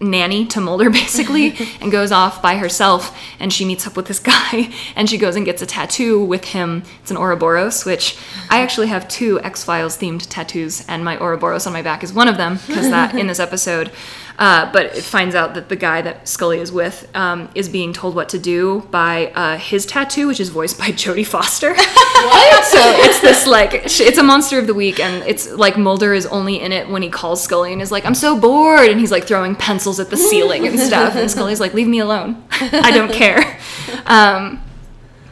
[0.00, 4.18] nanny to Mulder basically and goes off by herself and she meets up with this
[4.18, 6.82] guy and she goes and gets a tattoo with him.
[7.02, 11.72] It's an Ouroboros, which I actually have two X-Files themed tattoos and my Ouroboros on
[11.72, 13.92] my back is one of them because that in this episode.
[14.40, 17.92] Uh, but it finds out that the guy that Scully is with um, is being
[17.92, 21.74] told what to do by uh, his tattoo, which is voiced by Jodie Foster.
[21.74, 22.64] What?
[22.64, 26.24] so it's this like it's a monster of the week, and it's like Mulder is
[26.26, 29.10] only in it when he calls Scully and is like, "I'm so bored," and he's
[29.10, 32.90] like throwing pencils at the ceiling and stuff, and Scully's like, "Leave me alone, I
[32.90, 33.58] don't care."
[34.06, 34.62] Um,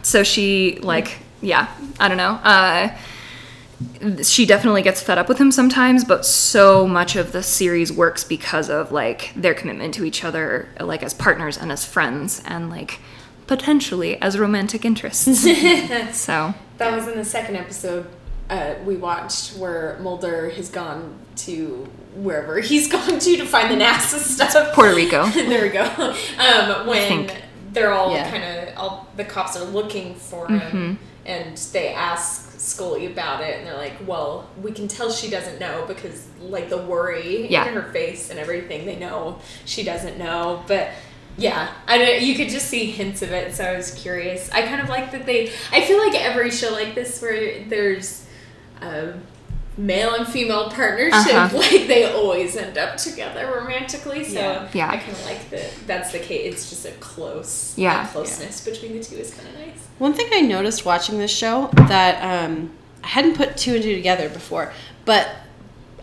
[0.03, 2.39] so she like yeah, I don't know.
[2.43, 2.97] Uh,
[4.23, 8.25] she definitely gets fed up with him sometimes, but so much of the series works
[8.25, 12.71] because of like their commitment to each other, like as partners and as friends, and
[12.71, 12.99] like
[13.47, 15.43] potentially as romantic interests.
[16.13, 18.07] so That was in the second episode
[18.51, 23.85] uh, we watched where Mulder has gone to wherever he's gone to to find the
[23.85, 24.75] NASA stuff.
[24.75, 25.27] Puerto Rico.
[25.29, 25.83] there we go.
[26.39, 27.31] Um, when
[27.73, 28.31] they're all Yeah.
[28.31, 30.93] kind of all the cops are looking for him, Mm-hmm.
[31.27, 35.59] and they ask Scully about it, and they're like, "Well, we can tell she doesn't
[35.59, 37.67] know because like the worry Yeah.
[37.67, 38.87] in her face and everything.
[38.87, 40.89] They know she doesn't know, but."
[41.41, 44.51] Yeah, I don't, you could just see hints of it, so I was curious.
[44.51, 45.53] I kind of like that they.
[45.71, 48.27] I feel like every show like this where there's
[48.83, 49.13] a
[49.79, 51.57] male and female partnership, Uh-huh.
[51.57, 54.25] like they always end up together romantically.
[54.25, 54.69] So Yeah.
[54.75, 54.91] Yeah.
[54.91, 55.71] I kind of like that.
[55.87, 56.53] That's the case.
[56.53, 58.03] It's just a close, Yeah.
[58.03, 59.79] that closeness between the two is kind of nice.
[59.99, 62.73] One thing I noticed watching this show that um,
[63.05, 64.73] I hadn't put two and two together before,
[65.05, 65.29] but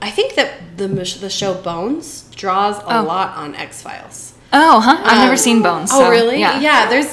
[0.01, 3.03] I think that the the show Bones draws a Oh.
[3.03, 4.33] lot on X Files.
[4.53, 4.97] Oh, huh?
[5.03, 5.89] I've never Um, seen Bones.
[5.91, 6.39] Oh, so, really?
[6.39, 6.59] Yeah.
[6.61, 6.89] Yeah.
[6.89, 7.07] There's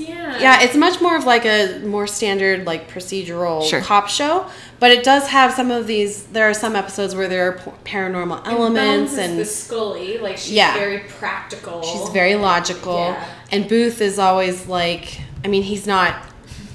[0.00, 0.38] Yeah.
[0.40, 3.80] yeah, it's much more of like a more standard like procedural Sure.
[3.80, 4.46] cop show,
[4.78, 6.24] but it does have some of these.
[6.24, 10.38] There are some episodes where there are paranormal elements Bones is and the Scully, like
[10.38, 10.74] she's Yeah.
[10.74, 11.82] very practical.
[11.82, 12.96] She's very logical.
[12.98, 13.24] Yeah.
[13.52, 16.14] And Booth is always like, I mean, he's not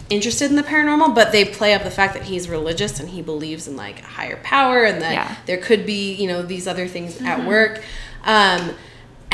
[0.09, 3.21] interested in the paranormal, but they play up the fact that he's religious and he
[3.23, 5.35] believes in like a higher power and that Yeah.
[5.47, 7.81] there could be, you know, these other things at work.
[8.23, 8.71] Um,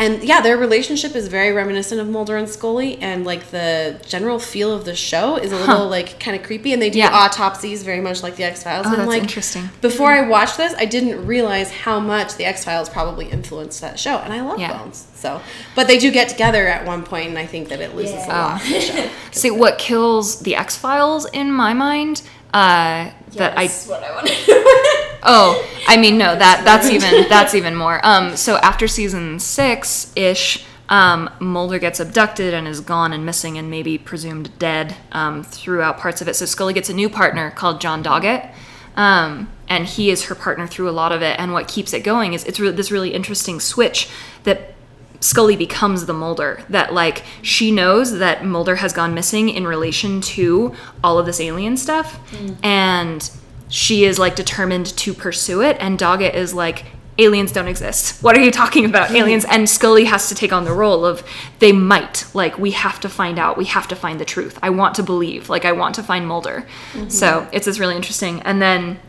[0.01, 4.39] and yeah, their relationship is very reminiscent of Mulder and Scully, and like the general
[4.39, 6.73] feel of the show is a little like kind of creepy.
[6.73, 7.11] And they do Yeah.
[7.13, 8.87] autopsies very much like the X Files.
[8.87, 9.69] Oh, and that's like, interesting.
[9.79, 10.25] Before hmm.
[10.25, 14.17] I watched this, I didn't realize how much the X Files probably influenced that show,
[14.17, 14.75] and I love Yeah.
[14.75, 15.05] Bones.
[15.13, 15.39] So,
[15.75, 18.27] but they do get together at one point, and I think that it loses a
[18.27, 18.45] Yeah.
[18.45, 18.61] lot.
[18.63, 19.09] of the show.
[19.31, 22.23] See, what kills the X Files in my mind,
[22.53, 24.33] uh, that I That's what I want to
[25.23, 27.99] Oh, I mean no, that that's even that's even more.
[28.03, 33.57] Um, so after season six ish, um, Mulder gets abducted and is gone and missing
[33.57, 36.35] and maybe presumed dead um, throughout parts of it.
[36.35, 38.51] So Scully gets a new partner called John Doggett.
[38.95, 41.39] Um, and he is her partner through a lot of it.
[41.39, 44.09] And what keeps it going is it's re- this really interesting switch
[44.43, 44.73] that
[45.21, 46.63] Scully becomes the Mulder.
[46.69, 51.39] That like she knows that Mulder has gone missing in relation to all of this
[51.39, 52.19] alien stuff,
[52.63, 53.31] and
[53.69, 55.77] she is like determined to pursue it.
[55.79, 56.83] And Doggett is like,
[57.17, 58.21] aliens don't exist.
[58.23, 59.45] What are you talking about, aliens?
[59.45, 61.23] And Scully has to take on the role of
[61.59, 62.25] they might.
[62.33, 63.57] Like we have to find out.
[63.57, 64.57] We have to find the truth.
[64.61, 65.49] I want to believe.
[65.49, 66.65] Like I want to find Mulder.
[67.09, 68.41] So it's this really interesting.
[68.41, 68.99] And then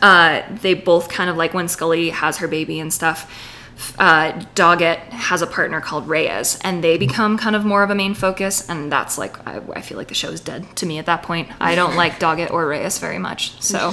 [0.00, 3.30] uh, they both kind of like when Scully has her baby and stuff.
[3.98, 7.94] Uh, Doggett has a partner called Reyes, and they become kind of more of a
[7.94, 8.68] main focus.
[8.68, 11.22] And that's like I, I feel like the show is dead to me at that
[11.22, 11.48] point.
[11.60, 13.60] I don't like Doggett or Reyes very much.
[13.62, 13.92] So,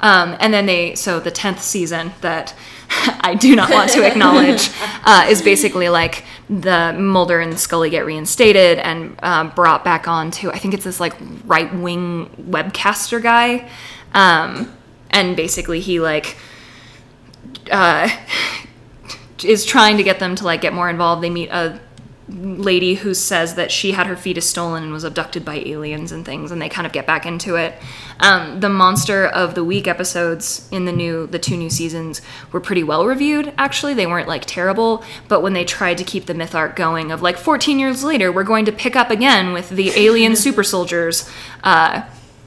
[0.00, 2.54] um, and then they so the tenth season that
[3.20, 4.70] I do not want to acknowledge
[5.04, 10.30] uh, is basically like the Mulder and Scully get reinstated and um, brought back on
[10.32, 13.68] to I think it's this like right wing webcaster guy,
[14.12, 14.74] um,
[15.10, 16.36] and basically he like
[17.70, 18.08] uh,
[19.44, 21.22] is trying to get them to like get more involved.
[21.22, 21.80] They meet a
[22.28, 26.24] lady who says that she had her fetus stolen and was abducted by aliens and
[26.24, 27.74] things, and they kind of get back into it.
[28.20, 32.60] Um, the monster of the week episodes in the new the two new seasons were
[32.60, 33.52] pretty well reviewed.
[33.58, 37.12] Actually, they weren't like terrible, but when they tried to keep the myth arc going
[37.12, 40.64] of like 14 years later, we're going to pick up again with the alien super
[40.64, 41.30] soldiers,
[41.62, 42.02] uh,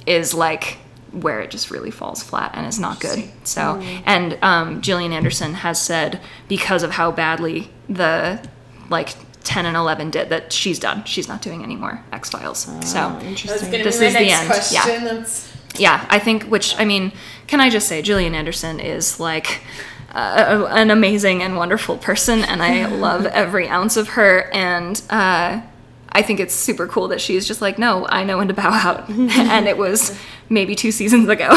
[0.05, 0.77] is like
[1.21, 3.23] where it just really falls flat and is not good.
[3.43, 8.47] So, and um, Gillian Anderson has said because of how badly the
[8.89, 11.03] like 10 and 11 did that she's done.
[11.05, 12.67] She's not doing any more X Files.
[12.89, 13.71] so, Interesting.
[13.71, 14.75] This be my is the next end, question.
[14.75, 15.03] yeah.
[15.03, 17.11] That's yeah, I think, which, I mean,
[17.47, 19.61] can I just say, Gillian Anderson is like
[20.11, 24.49] uh, an amazing and wonderful person, and I love every ounce of her.
[24.53, 25.61] And uh,
[26.17, 28.71] I think it's super cool that she's just like, no, I know when to bow
[28.71, 29.07] out.
[29.07, 30.17] and it was
[30.49, 31.49] maybe two seasons ago.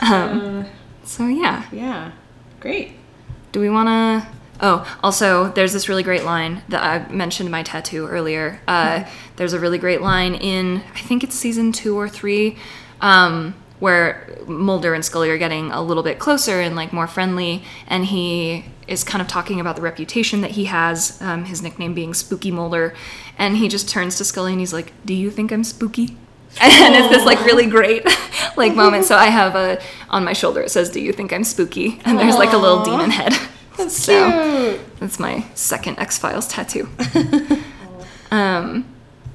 [0.00, 0.66] um,
[1.02, 1.66] so, yeah.
[1.72, 2.12] Yeah.
[2.60, 2.92] Great.
[3.50, 4.28] Do we want to?
[4.60, 8.60] Oh, also, there's this really great line that I mentioned my tattoo earlier.
[8.68, 12.56] Uh, there's a really great line in, I think it's season two or three,
[13.00, 17.64] um, where Mulder and Scully are getting a little bit closer and like more friendly,
[17.88, 21.92] and he is kind of talking about the reputation that he has, um, his nickname
[21.92, 22.94] being Spooky Mulder,
[23.36, 26.16] and he just turns to Scully and he's like, "Do you think I'm spooky?"
[26.60, 28.04] and it's this like really great
[28.56, 29.04] like moment.
[29.04, 29.80] So I have a
[30.10, 32.84] on my shoulder it says, "Do you think I'm spooky?" And there's like a little
[32.84, 33.32] demon head.
[33.76, 34.30] That's so
[34.76, 35.00] cute.
[35.00, 36.88] that's my second X Files tattoo.
[38.30, 38.84] um,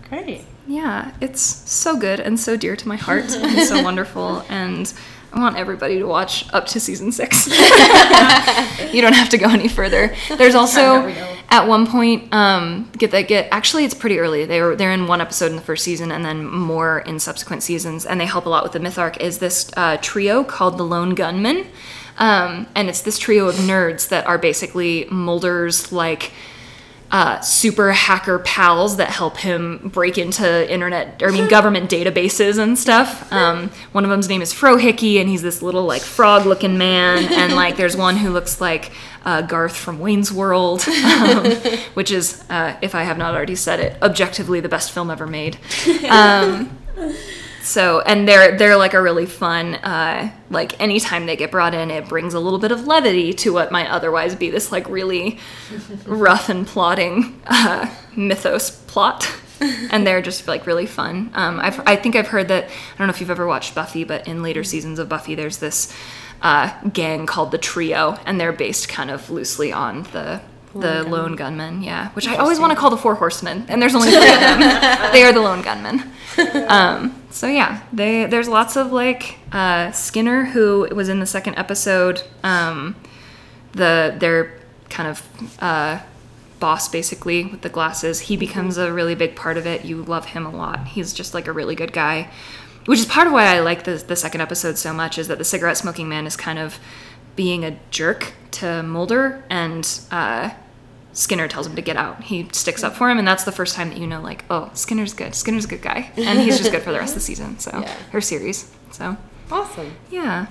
[0.07, 0.45] Great.
[0.67, 1.11] Yeah.
[1.21, 4.43] it's so good and so dear to my heart and so wonderful.
[4.49, 4.91] And
[5.33, 7.47] I want everybody to watch up to season six.
[8.93, 10.15] you don't have to go any further.
[10.37, 11.07] There's also
[11.49, 14.45] at one point um, get that get actually it's pretty early.
[14.45, 17.63] They were they're in one episode in the first season and then more in subsequent
[17.63, 19.21] seasons, and they help a lot with the myth arc.
[19.21, 21.67] Is this uh, trio called the Lone Gunmen?
[22.17, 26.31] Um, and it's this trio of nerds that are basically Mulder's like
[27.09, 32.57] uh, super hacker pals that help him break into internet, or I mean government databases
[32.57, 33.31] and stuff.
[33.31, 37.25] Um, one of them's name is Frohickey, and he's this little like frog-looking man.
[37.37, 38.91] And like there's one who looks like
[39.23, 41.51] uh, Garth from Wayne's World, um,
[41.93, 45.27] which is, uh, if I have not already said it, objectively the best film ever
[45.27, 45.57] made.
[46.09, 46.75] Um,
[47.67, 51.91] so and they're they're like a really fun uh, like anytime they get brought in
[51.91, 55.37] it brings a little bit of levity to what might otherwise be this like really
[56.05, 59.29] rough and plotting uh, mythos plot.
[59.89, 61.31] And they're just like really fun.
[61.33, 64.03] Um, I've, i think i've heard that i don't know if you've ever watched buffy
[64.03, 65.93] but in later seasons of buffy there's this
[66.43, 70.39] uh, gang called the trio and they're based kind of loosely on the
[70.75, 72.11] the lone gunmen yeah.
[72.11, 74.59] Which i always want to call the four horsemen and there's only three of them.
[75.11, 76.03] They are the lone gunmen.
[76.67, 81.55] Um, so yeah, they there's lots of like uh, Skinner who was in the second
[81.55, 82.23] episode.
[82.43, 82.95] Um,
[83.73, 84.59] the their
[84.89, 85.23] kind of
[85.59, 85.99] uh,
[86.59, 88.21] boss basically with the glasses.
[88.21, 89.85] He becomes a really big part of it.
[89.85, 90.87] You love him a lot.
[90.87, 92.29] He's just like a really good guy,
[92.85, 95.17] which is part of why I like the the second episode so much.
[95.17, 96.79] Is that the cigarette smoking man is kind of
[97.35, 99.99] being a jerk to Mulder and.
[100.11, 100.51] Uh,
[101.17, 102.21] Skinner tells him to get out.
[102.25, 104.69] He sticks up for him, and that's the first time that you know, like, oh,
[104.75, 105.33] Skinner's good.
[105.33, 107.57] Skinner's a good guy, and he's just good for the rest of the season.
[107.57, 107.91] So, Yeah.
[108.11, 108.69] her series.
[108.91, 109.17] So,
[109.51, 109.93] Awesome.
[110.11, 110.45] yeah.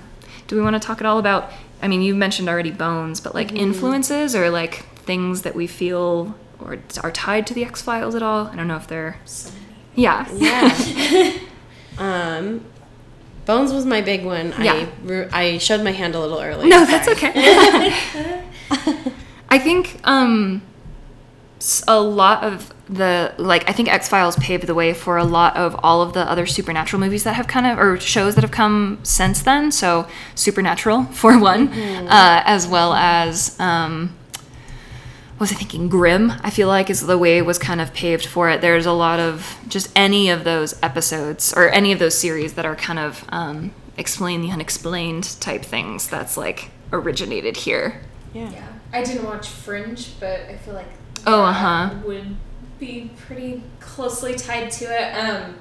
[0.47, 1.51] Do we want to talk at all about?
[1.81, 6.35] I mean, you mentioned already Bones, but like influences or like things that we feel
[6.59, 8.47] or are tied to the X Files at all?
[8.47, 9.19] I don't know if they're.
[9.95, 10.27] Yeah.
[10.33, 11.31] Yeah.
[11.97, 12.65] um,
[13.45, 14.53] Bones was my big one.
[14.61, 14.85] Yeah.
[15.07, 16.67] I I showed my hand a little early.
[16.67, 18.43] No, that's okay.
[19.49, 20.61] I think um,
[21.57, 25.23] s- a lot of the like I think X Files paved the way for a
[25.23, 28.41] lot of all of the other supernatural movies that have kind of or shows that
[28.43, 29.71] have come since then.
[29.71, 34.15] So Supernatural for one, uh, as well as um,
[35.39, 35.87] was I thinking?
[35.89, 36.31] Grimm?
[36.41, 38.61] I feel like is the way it was kind of paved for it.
[38.61, 42.65] There's a lot of just any of those episodes or any of those series that
[42.65, 46.07] are kind of um, explain the unexplained type things.
[46.09, 48.01] That's like originated here.
[48.33, 48.49] Yeah.
[48.51, 50.87] Yeah, I didn't watch Fringe, but I feel like
[51.25, 51.95] Oh, that uh-huh.
[52.05, 52.35] would
[52.79, 55.11] be pretty closely tied to it.
[55.13, 55.55] Um,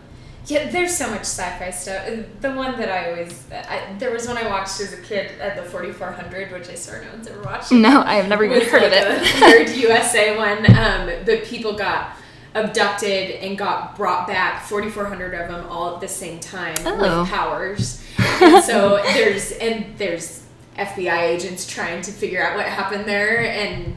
[0.47, 2.07] yeah, there's so much sci-fi stuff.
[2.07, 5.33] Uh, The one that I always, I, there was one I watched as a kid
[5.41, 7.73] at the 4400, which I swear no one's ever watched.
[7.73, 9.23] No, I have never even heard of it.
[9.23, 10.59] a third USA one.
[10.77, 12.17] Um, the people got
[12.55, 17.21] abducted and got brought back, 4,400 of them all at the same time Oh.
[17.23, 18.03] with powers.
[18.41, 20.46] And so there's and there's
[20.77, 23.97] FBI agents trying to figure out what happened there, and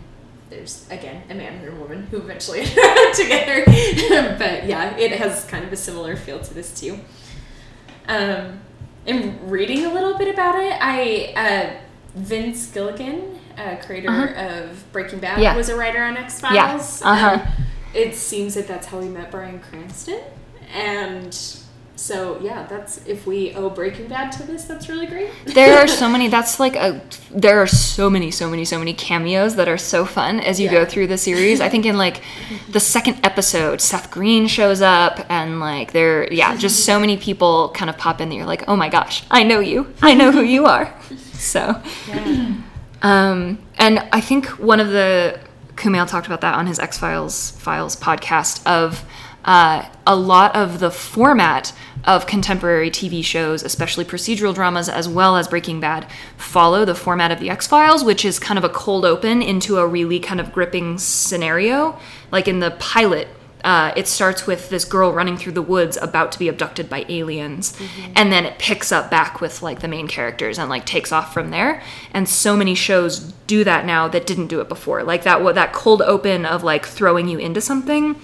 [0.50, 3.64] there's again a man and a woman who eventually end up together.
[4.40, 6.98] but yeah, it has kind of a similar feel to this too.
[8.08, 8.60] Um,
[9.06, 11.80] and reading a little bit about it, I uh,
[12.16, 14.70] Vince Gilligan, uh, creator Uh-huh.
[14.70, 15.56] of Breaking Bad, Yeah.
[15.56, 17.02] was a writer on X Files.
[17.02, 17.52] Yeah, uh-huh.
[17.94, 20.20] it seems that that's how we met Bryan Cranston,
[20.74, 21.38] and
[22.00, 25.30] so yeah, that's if we owe Breaking Bad to this, that's really great.
[25.46, 28.94] there are so many that's like a there are so many so many so many
[28.94, 30.72] cameos that are so fun as you Yeah.
[30.80, 32.22] go through the series i think in like
[32.72, 37.70] the second episode seth green shows up and like there yeah just so many people
[37.76, 40.32] kind of pop in that you're like oh my gosh i know you i know
[40.32, 40.92] who you are
[41.34, 41.80] so
[43.02, 45.40] um and i think one of the
[45.76, 49.06] kumail talked about that on his x files files podcast of
[49.46, 51.72] uh, a lot of the format
[52.10, 57.32] of contemporary TV shows, especially procedural dramas as well as Breaking Bad, follow the format
[57.32, 60.40] of The X Files, which is kind of a cold open into a really kind
[60.40, 62.00] of gripping scenario.
[62.32, 63.28] Like in the pilot,
[63.64, 67.06] uh, it starts with this girl running through the woods about to be abducted by
[67.10, 67.78] aliens.
[68.16, 71.34] And then it picks up back with like the main characters and like takes off
[71.34, 71.82] from there.
[72.14, 75.04] And so many shows do that now that didn't do it before.
[75.04, 78.16] Like that what that cold open of like throwing you into something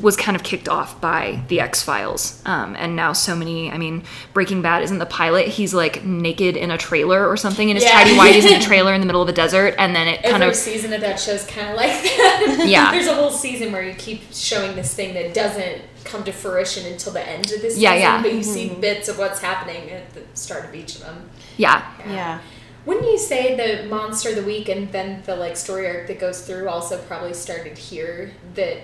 [0.00, 2.42] was kind of kicked off by the x-files.
[2.46, 5.48] Um, and now so many i mean breaking bad isn't the pilot.
[5.48, 7.92] He's like naked in a trailer or something and his Yeah.
[7.92, 10.36] tidy whities in a trailer in the middle of a desert and then it kind
[10.36, 12.64] Every of season of that show's kind of like that.
[12.66, 12.90] Yeah.
[12.92, 16.90] There's a whole season where you keep showing this thing that doesn't come to fruition
[16.92, 18.22] until the end of this Yeah, season, yeah.
[18.22, 21.30] but you see bits of what's happening at the start of each of them.
[21.56, 22.38] yeah Yeah.
[22.86, 26.20] Wouldn't you say the monster of the week and then the like story arc that
[26.20, 28.32] goes through also probably started here?
[28.56, 28.76] That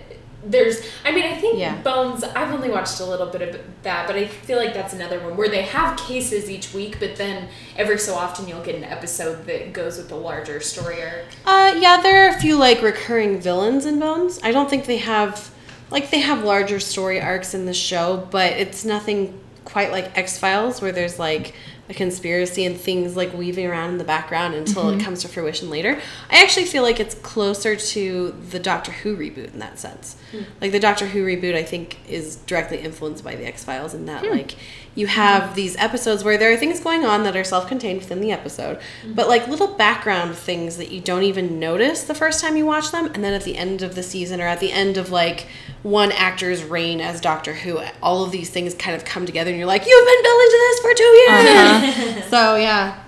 [0.42, 1.76] there's I mean I think Yeah.
[1.82, 5.20] Bones I've only watched a little bit of that, but I feel like that's another
[5.20, 8.84] one where they have cases each week, but then every so often you'll get an
[8.84, 11.26] episode that goes with the larger story arc.
[11.44, 14.40] Uh, yeah, there are a few like recurring villains in Bones.
[14.42, 15.50] I don't think they have
[15.90, 20.38] like they have larger story arcs in the show, but it's nothing quite like X
[20.38, 21.54] Files where there's like
[21.90, 25.04] a conspiracy and things like weaving around in the background until it mm-hmm.
[25.04, 26.00] comes to fruition later.
[26.30, 30.16] I actually feel like it's closer to the Doctor Who reboot in that sense.
[30.30, 30.42] Hmm.
[30.60, 34.06] Like the Doctor Who reboot, I think is directly influenced by the X Files in
[34.06, 34.30] that hmm.
[34.30, 34.54] like
[34.94, 38.32] you have these episodes where there are things going on that are self-contained within the
[38.32, 42.66] episode, but like little background things that you don't even notice the first time you
[42.66, 45.10] watch them, and then at the end of the season or at the end of
[45.10, 45.46] like
[45.82, 49.58] one actor's reign as Doctor Who, all of these things kind of come together, and
[49.58, 52.24] you're like, you've been building to this for two years.
[52.30, 52.98] so yeah,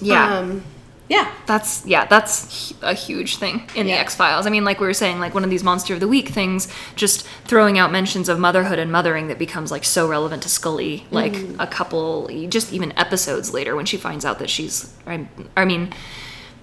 [0.00, 0.38] Yeah.
[0.38, 0.62] um,
[1.08, 3.96] yeah, That's yeah, that's a huge thing in Yeah.
[3.96, 4.46] the X Files.
[4.46, 6.66] I mean, like we were saying, like one of these Monster of the Week things,
[6.96, 11.06] just throwing out mentions of motherhood and mothering that becomes like so relevant to Scully.
[11.10, 15.64] Like a couple, just even episodes later when she finds out that she's, I, I
[15.66, 15.92] mean,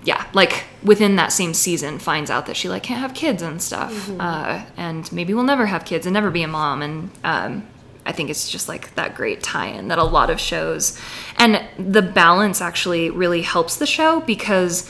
[0.03, 3.61] yeah, like within that same season, finds out that she like can't have kids and
[3.61, 6.81] stuff, uh, and maybe will never have kids and never be a mom.
[6.81, 7.67] And um,
[8.05, 10.99] I think it's just like that great tie-in that a lot of shows,
[11.37, 14.89] and the balance actually really helps the show because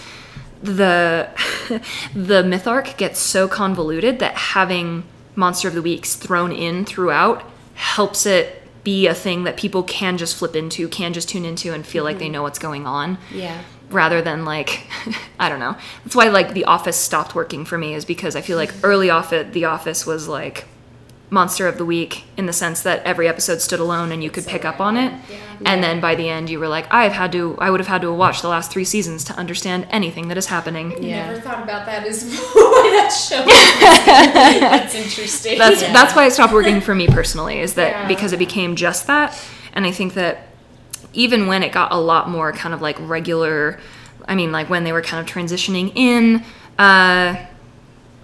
[0.62, 1.30] the
[2.16, 5.03] the myth arc gets so convoluted that having
[5.36, 7.43] monster of the weeks thrown in throughout
[7.74, 11.74] helps it be a thing that people can just flip into can just tune into
[11.74, 12.34] and feel like they mm-hmm.
[12.34, 13.18] know what's going on.
[13.32, 13.62] Yeah.
[13.89, 14.88] rather than like
[15.39, 15.76] i don't know.
[16.03, 19.09] That's why like the office stopped working for me is because i feel like early
[19.09, 20.66] off it the office was like
[21.34, 24.45] monster of the week in the sense that every episode stood alone and you could
[24.45, 25.13] pick up on it
[25.65, 28.01] and then by the end you were like i've had to i would have had
[28.01, 31.27] to watch the last three seasons to understand anything that is happening Yeah.
[31.27, 33.45] Never thought about that as why that show.
[34.59, 35.57] that's interesting.
[35.57, 35.93] that's Yeah.
[35.93, 38.07] that's why it stopped working for me personally is that Yeah.
[38.09, 39.38] because it became just that
[39.73, 40.47] and i think that
[41.13, 43.79] even when it got a lot more kind of like regular
[44.27, 46.43] i mean like when they were kind of transitioning in
[46.77, 47.36] uh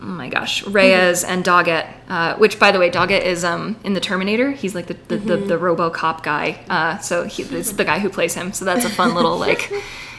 [0.02, 3.93] oh my gosh reyes and doggett uh, which by the way doggett is um in
[3.93, 4.52] the terminator.
[4.52, 6.64] He's like the the, the, the robocop guy.
[6.70, 8.54] Uh so he, it's the guy who plays him.
[8.54, 9.72] So that's a fun little like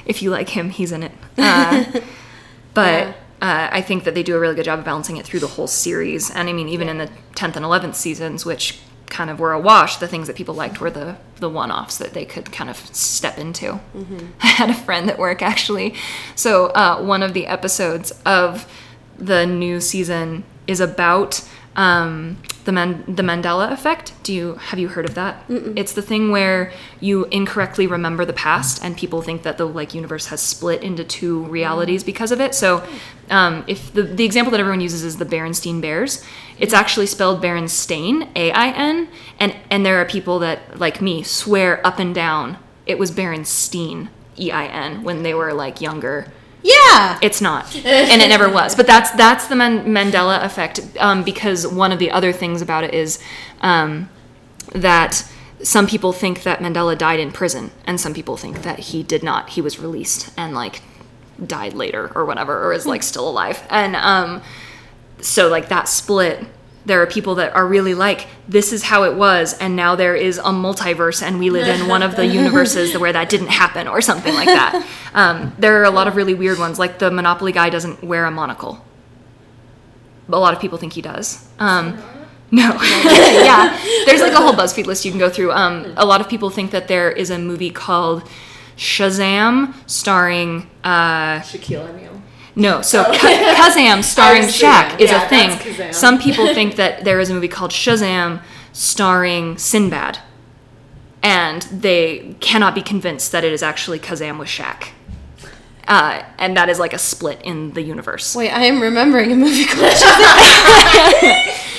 [0.05, 1.13] if you like him he's in it.
[1.39, 2.01] Uh,
[2.75, 5.41] but uh, I think that they do a really good job of balancing it through
[5.41, 6.31] the whole series.
[6.31, 9.61] And I mean, even in the 10th and 11th seasons, which kind of were a
[9.61, 12.69] wash, the things that people liked were the, the one offs that they could kind
[12.69, 13.81] of step into.
[14.43, 15.95] I had a friend at work actually.
[16.35, 18.67] So, uh, one of the episodes of
[19.19, 21.43] the new season is about
[21.77, 24.13] um, the Man- the Mandela effect.
[24.25, 25.45] Do you have you heard of that?
[25.49, 29.95] It's the thing where you incorrectly remember the past, and people think that the like
[29.95, 32.55] universe has split into two realities because of it.
[32.55, 32.87] So,
[33.31, 36.25] um, if the the example that everyone uses is the Berenstein Bears,
[36.59, 39.09] it's actually spelled Berenstain, A I N,
[39.39, 44.09] and and there are people that like me swear up and down it was Berenstein,
[44.39, 46.33] E I N, when they were like younger.
[46.63, 47.19] Yeah.
[47.23, 48.75] It's not, and it never was.
[48.75, 52.85] But that's that's the Man- Mandela effect um, because one of the other things about
[52.85, 53.23] it is
[53.61, 54.09] um,
[54.75, 55.25] that
[55.63, 59.23] some people think that Mandela died in prison, and some people think that he did
[59.23, 59.51] not.
[59.51, 60.83] He was released and like
[61.45, 63.63] died later or whatever, or is like still alive.
[63.71, 64.43] And um,
[65.21, 66.45] so like that split
[66.89, 70.17] there are people that are really like this is how it was and now there
[70.17, 73.87] is a multiverse and we live in one of the universes where that didn't happen
[73.87, 74.87] or something like that.
[75.13, 78.25] Um, there are a lot of really weird ones like the monopoly guy doesn't wear
[78.25, 78.83] a monocle.
[80.31, 81.47] A lot of people think he does.
[81.59, 82.03] Um,
[82.51, 82.77] no.
[83.49, 83.79] Yeah.
[84.07, 85.53] There's like a whole buzzfeed list you can go through.
[85.53, 88.29] Um, a lot of people think that there is a movie called
[88.77, 92.18] shazam starring uh, Shaquille O'Neal.
[92.59, 95.93] No, so Ka- Kazam starring I Shaq is yeah, a thing.
[95.93, 98.43] Some people think that there is a movie called Shazam
[98.73, 100.19] starring Sinbad,
[101.23, 104.89] and they cannot be convinced that it is actually Kazam with Shaq.
[105.87, 108.37] Uh, and that is like a split in the universe.
[108.37, 109.81] Wait, I am remembering a movie called.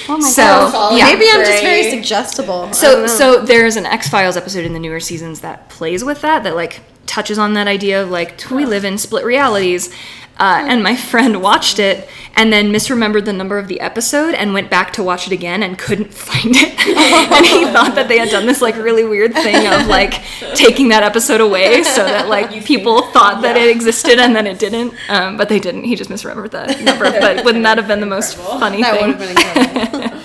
[0.10, 0.98] oh my So, God.
[0.98, 1.06] yeah.
[1.06, 2.74] Maybe I'm just very suggestible.
[2.74, 6.44] So so there's an X Files episode in the newer seasons that plays with that
[6.44, 9.94] that like touches on that idea of like do we live in split realities.
[10.40, 14.54] Uh, and my friend watched it and then misremembered the number of the episode and
[14.54, 16.80] went back to watch it again and couldn't find it.
[17.36, 20.22] and he thought that they had done this like really weird thing of like
[20.56, 24.58] taking that episode away so that like people thought that it existed and then it
[24.58, 24.94] didn't.
[25.10, 25.84] Um, but they didn't.
[25.84, 27.10] He just misremembered the number.
[27.20, 29.08] But wouldn't that have been the most funny that thing?
[29.08, 30.22] would have been incredible.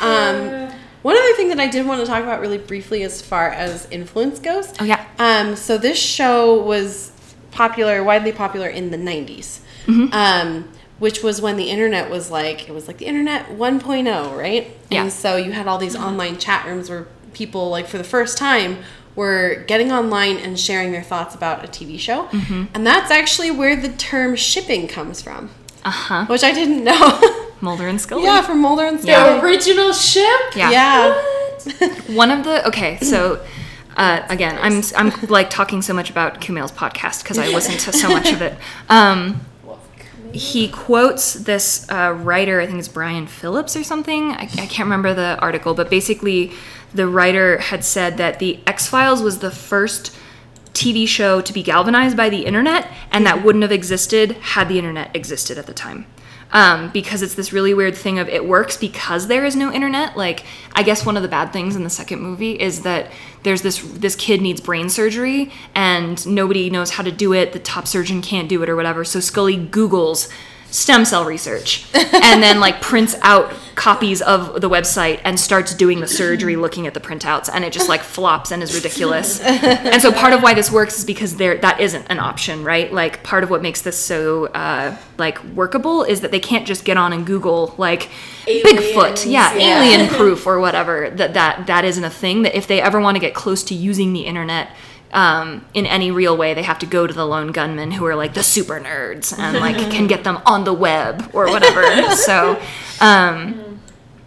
[0.00, 0.60] um,
[1.02, 3.88] one other thing that I did want to talk about really briefly, as far as
[3.90, 4.72] influence goes.
[4.78, 5.06] Oh, yeah.
[5.18, 7.12] Um, so this show was
[7.64, 9.48] popular, widely popular in the '90s,
[9.86, 10.12] Mm-hmm.
[10.12, 14.64] um, which was when the internet was like it was like the internet 1.0, right?
[14.90, 15.02] Yeah.
[15.02, 18.36] And so you had all these online chat rooms where people like for the first
[18.38, 18.70] time
[19.16, 22.28] were getting online and sharing their thoughts about a TV show.
[22.76, 25.50] And that's actually where the term shipping comes from,
[25.84, 26.22] Uh huh.
[26.32, 27.04] which I didn't know.
[27.62, 28.24] Mulder and Scully.
[28.24, 29.12] yeah, from Mulder and Scully.
[29.12, 29.36] Yeah.
[29.40, 30.40] The original ship?
[30.56, 30.70] Yeah.
[30.70, 31.04] Yeah.
[32.22, 33.18] One of the okay, so
[34.00, 37.92] uh, again, I'm I'm like talking so much about Kumail's podcast because I listen to
[37.92, 38.56] so much of it.
[38.88, 39.42] Um,
[40.32, 44.30] he quotes this uh, writer, I think it's Brian Phillips or something.
[44.30, 46.52] I, I can't remember the article, but basically,
[46.94, 50.16] the writer had said that the X Files was the first
[50.72, 54.78] TV show to be galvanized by the internet, and that wouldn't have existed had the
[54.78, 56.06] internet existed at the time.
[56.52, 60.16] Um, because it's this really weird thing of it works because there is no internet.
[60.16, 63.12] Like, I guess one of the bad things in the second movie is that
[63.44, 67.52] there's this this kid needs brain surgery and nobody knows how to do it.
[67.52, 69.04] The top surgeon can't do it or whatever.
[69.04, 70.28] So Scully Google's
[70.70, 76.00] stem cell research and then like prints out copies of the website and starts doing
[76.00, 80.02] the surgery looking at the printouts and it just like flops and is ridiculous and
[80.02, 83.22] so part of why this works is because there that isn't an option right like
[83.22, 86.96] part of what makes this so uh, like workable is that they can't just get
[86.96, 88.10] on and google like
[88.44, 89.82] bigfoot yeah, yeah.
[89.82, 93.14] alien proof or whatever that that that isn't a thing that if they ever want
[93.14, 94.76] to get close to using the internet
[95.12, 98.14] um, in any real way, they have to go to the lone gunmen who are
[98.14, 102.10] like the super nerds and like can get them on the web or whatever.
[102.14, 102.60] so,
[103.00, 103.80] um,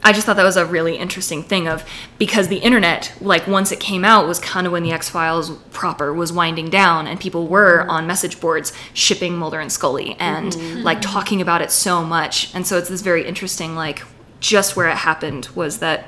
[0.05, 1.86] I just thought that was a really interesting thing of
[2.17, 5.51] because the internet, like once it came out, was kind of when the X Files
[5.71, 10.84] proper was winding down, and people were on message boards shipping Mulder and Scully and
[10.84, 12.53] like talking about it so much.
[12.53, 14.03] And so it's this very interesting, like
[14.41, 16.05] just where it happened was that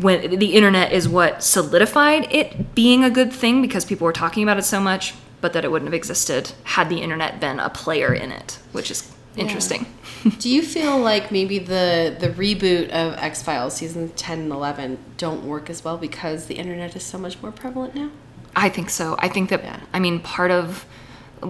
[0.00, 4.42] when the internet is what solidified it being a good thing because people were talking
[4.42, 7.70] about it so much, but that it wouldn't have existed had the internet been a
[7.70, 9.86] player in it, which is interesting.
[10.38, 14.98] Do you feel like maybe the the reboot of X Files season 10 and 11
[15.16, 18.10] don't work as well because the internet is so much more prevalent now?
[18.54, 19.16] I think so.
[19.18, 19.80] I think that Yeah.
[19.94, 20.84] I mean part of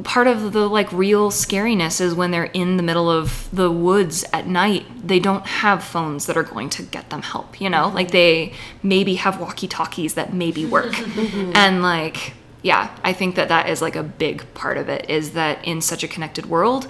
[0.03, 4.25] part of the like real scariness is when they're in the middle of the woods
[4.33, 7.89] at night they don't have phones that are going to get them help you know?
[7.89, 10.95] Like they maybe have walkie talkies that maybe work.
[11.55, 15.33] And like yeah i think that that is like a big part of it is
[15.33, 16.89] that in such a connected world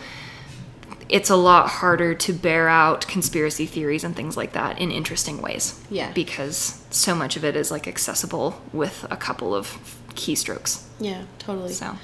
[1.08, 5.40] it's a lot harder to bear out conspiracy theories and things like that in interesting
[5.40, 5.80] ways.
[5.90, 6.12] Yeah.
[6.12, 9.78] because so much of it is like accessible with a couple of
[10.14, 10.84] keystrokes.
[10.98, 11.72] Yeah, totally.
[11.72, 11.96] so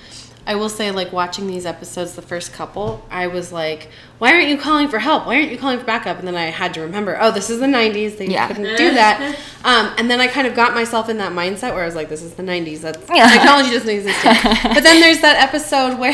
[0.46, 3.88] I will say, like, watching these episodes, the first couple, I was like,
[4.18, 5.26] why aren't you calling for help?
[5.26, 6.18] Why aren't you calling for backup?
[6.18, 8.18] And then I had to remember, oh, this is the 90s.
[8.18, 8.48] They Yeah.
[8.48, 9.36] couldn't do that.
[9.64, 12.08] Um, and then I kind of got myself in that mindset where I was like,
[12.08, 12.80] this is the 90s.
[12.80, 13.28] That's, Yeah.
[13.28, 14.42] Technology doesn't exist yet.
[14.74, 16.10] but then there's that episode where,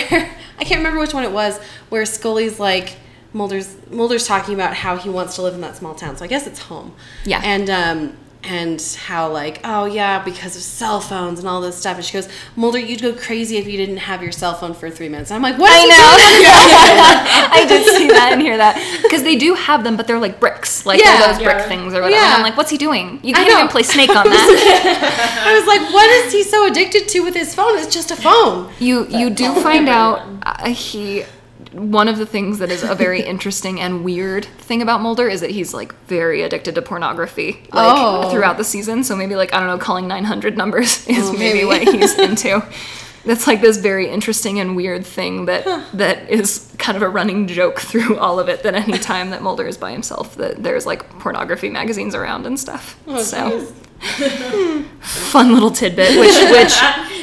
[0.58, 1.58] I can't remember which one it was,
[1.88, 2.96] where Scully's like,
[3.32, 6.16] Mulder's Mulder's talking about how he wants to live in that small town.
[6.18, 6.94] So I guess it's home.
[7.24, 7.40] Yeah.
[7.44, 11.96] And um and how like oh yeah because of cell phones and all this stuff
[11.96, 14.88] and she goes Mulder you'd go crazy if you didn't have your cell phone for
[14.90, 15.96] three minutes and I'm like what I he know.
[17.58, 20.38] I did see that and hear that because they do have them, but they're like
[20.38, 21.18] bricks, like Yeah.
[21.18, 22.10] they're those brick things or whatever.
[22.10, 22.26] Yeah.
[22.26, 23.18] And I'm like, what's he doing?
[23.24, 25.44] You can't even play Snake on that.
[25.46, 28.16] I was like what is he so addicted to with his phone it's just a
[28.16, 31.24] phone you you do find out uh, he.
[31.72, 35.40] One of the things that is a very interesting and weird thing about Mulder is
[35.42, 38.30] that he's like very addicted to pornography, like Oh.
[38.30, 39.04] throughout the season.
[39.04, 41.64] So maybe like I don't know, calling 900 numbers is Oh, maybe maybe.
[41.64, 42.64] what he's into.
[43.24, 47.46] That's like this very interesting and weird thing that that is kind of a running
[47.46, 48.62] joke through all of it.
[48.62, 52.58] That any time that Mulder is by himself, that there's like pornography magazines around and
[52.58, 52.98] stuff.
[53.06, 53.66] Oh, so
[55.00, 56.74] fun little tidbit, which which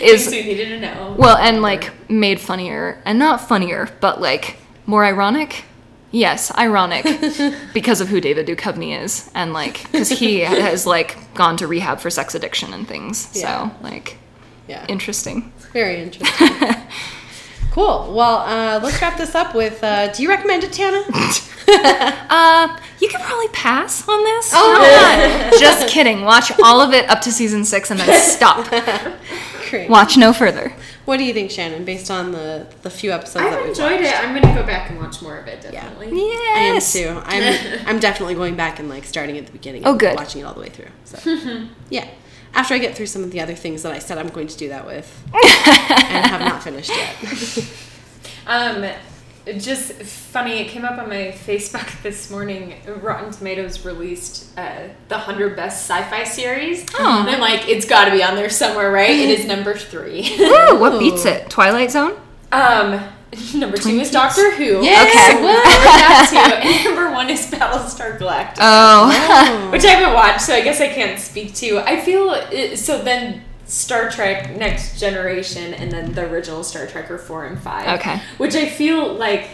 [0.05, 1.15] Is you needed to know.
[1.17, 5.65] well and like made funnier and not funnier, but like more ironic.
[6.11, 7.03] Yes, ironic
[7.73, 11.99] because of who David Duchovny is, and like because he has like gone to rehab
[11.99, 13.31] for sex addiction and things.
[13.33, 13.69] Yeah.
[13.69, 14.17] So like
[14.67, 15.51] yeah interesting.
[15.73, 16.47] very interesting
[17.71, 21.03] cool well uh, let's wrap this up with uh, do you recommend it Tana
[21.67, 24.51] Uh, you could probably pass on this.
[24.53, 25.57] Oh.
[25.59, 26.21] Just kidding.
[26.21, 28.67] Watch all of it up to season six and then stop.
[29.69, 30.73] Great Watch no further.
[31.05, 34.01] what do you think Shannon based on the the few episodes that I've we've enjoyed
[34.01, 34.13] watched?
[34.13, 34.19] it.
[34.23, 35.61] I'm gonna go back and watch more of it.
[35.61, 36.07] Definitely.
[36.07, 37.21] Yeah, I am too.
[37.25, 39.83] I'm I'm definitely going back and like starting at the beginning.
[39.85, 40.15] Oh, and good.
[40.15, 40.87] Watching it all the way through.
[41.05, 41.17] So
[41.89, 42.07] yeah.
[42.53, 44.57] After I get through some of the other things that I said I'm going to
[44.57, 47.15] do that with, and have not finished yet.
[48.47, 48.85] Um,
[49.57, 50.59] just funny.
[50.59, 52.75] It came up on my Facebook this morning.
[53.01, 57.21] Rotten Tomatoes released uh, the hundred best sci-fi series, Oh.
[57.21, 59.09] and I'm like, it's got to be on there somewhere, right?
[59.09, 60.35] It is number three.
[60.39, 61.49] Ooh, what beats it?
[61.49, 62.13] Twilight Zone?
[62.51, 63.01] um,
[63.53, 64.81] Number two is Doctor Who.
[64.81, 65.41] Yeah, Okay.
[65.41, 66.69] We'll cover that too.
[66.69, 68.55] And number one is Battlestar Galactica.
[68.61, 69.69] Oh.
[69.73, 71.79] which I haven't watched, so I guess I can't speak to.
[71.79, 72.33] I feel
[72.77, 73.01] so.
[73.03, 77.99] Then Star Trek: Next Generation, and then the original Star Trek are four and five.
[77.99, 78.19] Okay.
[78.37, 79.49] Which I feel like.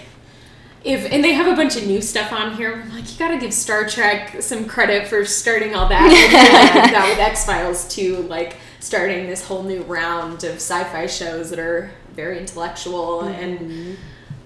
[0.83, 2.73] If, and they have a bunch of new stuff on here.
[2.73, 6.01] I'm like, you gotta give Star Trek some credit for starting all that.
[6.01, 10.43] And I feel like that with X Files too, like starting this whole new round
[10.43, 13.93] of sci-fi shows that are very intellectual and mm-hmm.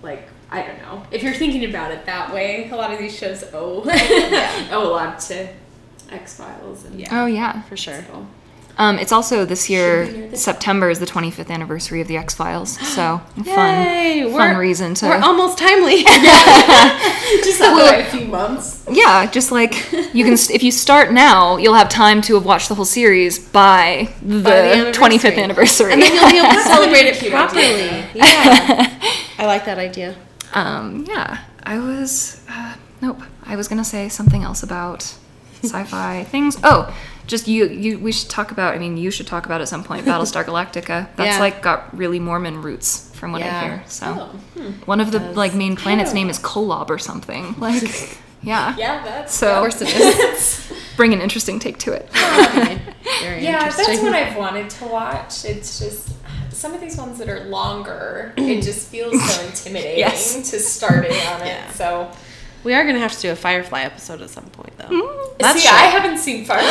[0.02, 1.04] like I don't know.
[1.12, 3.84] If you're thinking about it that way, a lot of these shows owe
[4.72, 5.48] owe a lot to
[6.12, 7.10] X Files and Yeah.
[7.12, 7.62] Oh yeah.
[7.64, 8.04] for sure.
[8.08, 8.28] so.
[8.78, 10.06] Um, it's also this year.
[10.06, 14.56] near September is the 25th anniversary of the X Files, so fun, Yay, fun we're-
[14.58, 15.06] reason to.
[15.08, 16.04] We're almost timely.
[16.04, 18.84] just have to wait a few months.
[18.92, 19.74] yeah, just like
[20.14, 20.34] you can.
[20.34, 24.40] If you start now, you'll have time to have watched the whole series by the,
[24.40, 25.94] the 25th anniversary.
[25.94, 27.64] and then you'll be able to celebrate it properly.
[27.64, 28.10] idea.
[28.14, 29.00] Yeah,
[29.38, 30.16] I like that idea.
[30.54, 32.42] um, yeah, I was.
[32.50, 35.16] Uh, nope, I was gonna say something else about
[35.64, 36.58] sci-fi things.
[36.64, 36.94] Oh,
[37.28, 37.68] just you.
[37.68, 38.00] You.
[38.00, 38.76] We should talk about.
[38.76, 41.08] I mean, you should talk about at some point Battlestar Galactica.
[41.16, 41.40] That's Yeah.
[41.40, 43.60] like got really Mormon roots from what Yeah.
[43.60, 43.84] I hear.
[43.88, 44.06] So.
[44.08, 44.72] Oh, hmm.
[44.86, 45.36] One of the does.
[45.38, 47.56] like main planets' name is Kolob or something.
[47.60, 48.76] Like, yeah.
[48.78, 50.72] Yeah, that's So- Of course it is.
[50.98, 52.08] Bring an interesting take to it.
[52.14, 55.46] Yeah, that's what I've wanted to watch.
[55.46, 56.10] It's just
[56.54, 58.34] some of these ones that are longer.
[58.38, 60.50] it just feels so intimidating Yes.
[60.52, 61.48] to start it on it.
[61.48, 61.70] Yeah.
[61.72, 62.12] So
[62.66, 64.86] We are gonna have to do a Firefly episode at some point, though.
[64.90, 65.38] Mm.
[65.40, 65.80] That's see, short.
[65.80, 66.66] I haven't seen Firefly.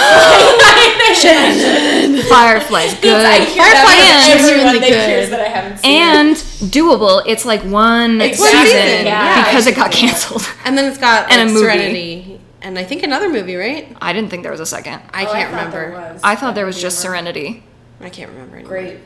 [2.28, 3.48] Firefly's I good.
[3.48, 5.32] hear Firefly that is from everyone genuinely that hears good.
[5.32, 6.02] that I haven't seen.
[6.02, 6.36] And
[6.70, 7.22] doable.
[7.26, 9.44] It's like one Exactly, season yeah.
[9.44, 10.42] because it got canceled.
[10.64, 11.60] And then it's got And a movie.
[11.64, 13.96] Serenity, and I think another movie, right?
[14.00, 15.00] I didn't think there was a second.
[15.12, 16.12] I Oh, can't thought there remember.
[16.14, 16.20] was.
[16.24, 17.30] I thought there was just remember.
[17.32, 17.62] Serenity.
[18.00, 18.56] I can't remember.
[18.56, 18.72] Anymore.
[18.72, 18.98] Great.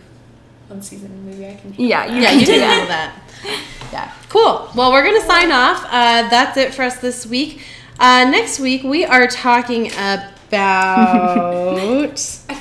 [0.69, 1.75] One season movie I can.
[1.77, 2.79] Yeah, you Yeah, can you do did that.
[2.79, 3.15] know that.
[3.93, 4.13] Yeah.
[4.29, 4.69] Cool.
[4.77, 5.83] Well, we're gonna sign off.
[5.87, 7.63] Uh, that's it for us this week.
[7.99, 10.35] Uh, next week we are talking about.
[10.53, 12.13] I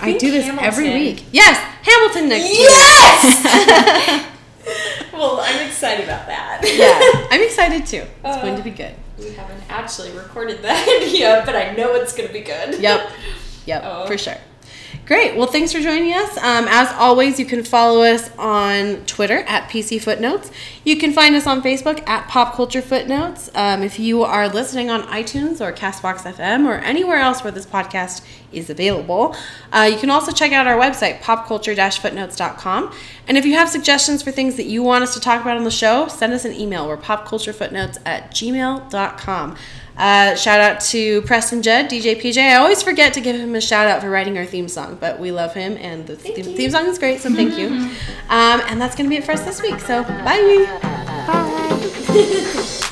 [0.01, 1.25] I, do this every week.
[1.33, 2.59] Yes, Hamilton next week.
[2.59, 4.25] Yes.
[5.13, 6.61] well, I'm excited about that.
[6.63, 7.97] Yeah, I'm excited too.
[7.97, 8.93] It's Uh, going to be good.
[9.19, 12.79] We haven't actually recorded that yet, but I know it's gonna be good.
[12.79, 13.09] Yep.
[13.65, 14.05] Yep, Oh.
[14.07, 14.37] for sure.
[15.07, 15.37] Great.
[15.37, 16.35] Well, thanks for joining us.
[16.35, 20.51] Um, as always, you can follow us on Twitter at PC Footnotes.
[20.83, 23.49] You can find us on Facebook at Pop Culture Footnotes.
[23.55, 27.65] Um, if you are listening on iTunes or Castbox FM or anywhere else where this
[27.65, 28.21] podcast
[28.51, 29.33] is available,
[29.71, 32.93] uh, you can also check out our website, popculture-footnotes.com.
[33.29, 35.63] And if you have suggestions for things that you want us to talk about on
[35.63, 36.85] the show, send us an email.
[36.85, 39.55] We're popculturefootnotes at gmail.com.
[39.97, 42.37] Uh, shout out to Preston Judd, DJ PJ.
[42.37, 45.19] I always forget to give him a shout out for writing our theme song, but
[45.19, 47.89] we love him and the theme, theme song is great, so thank you.
[48.29, 49.79] Um, and that's going to be it for us this week.
[49.79, 50.67] So bye.
[51.27, 52.81] Bye.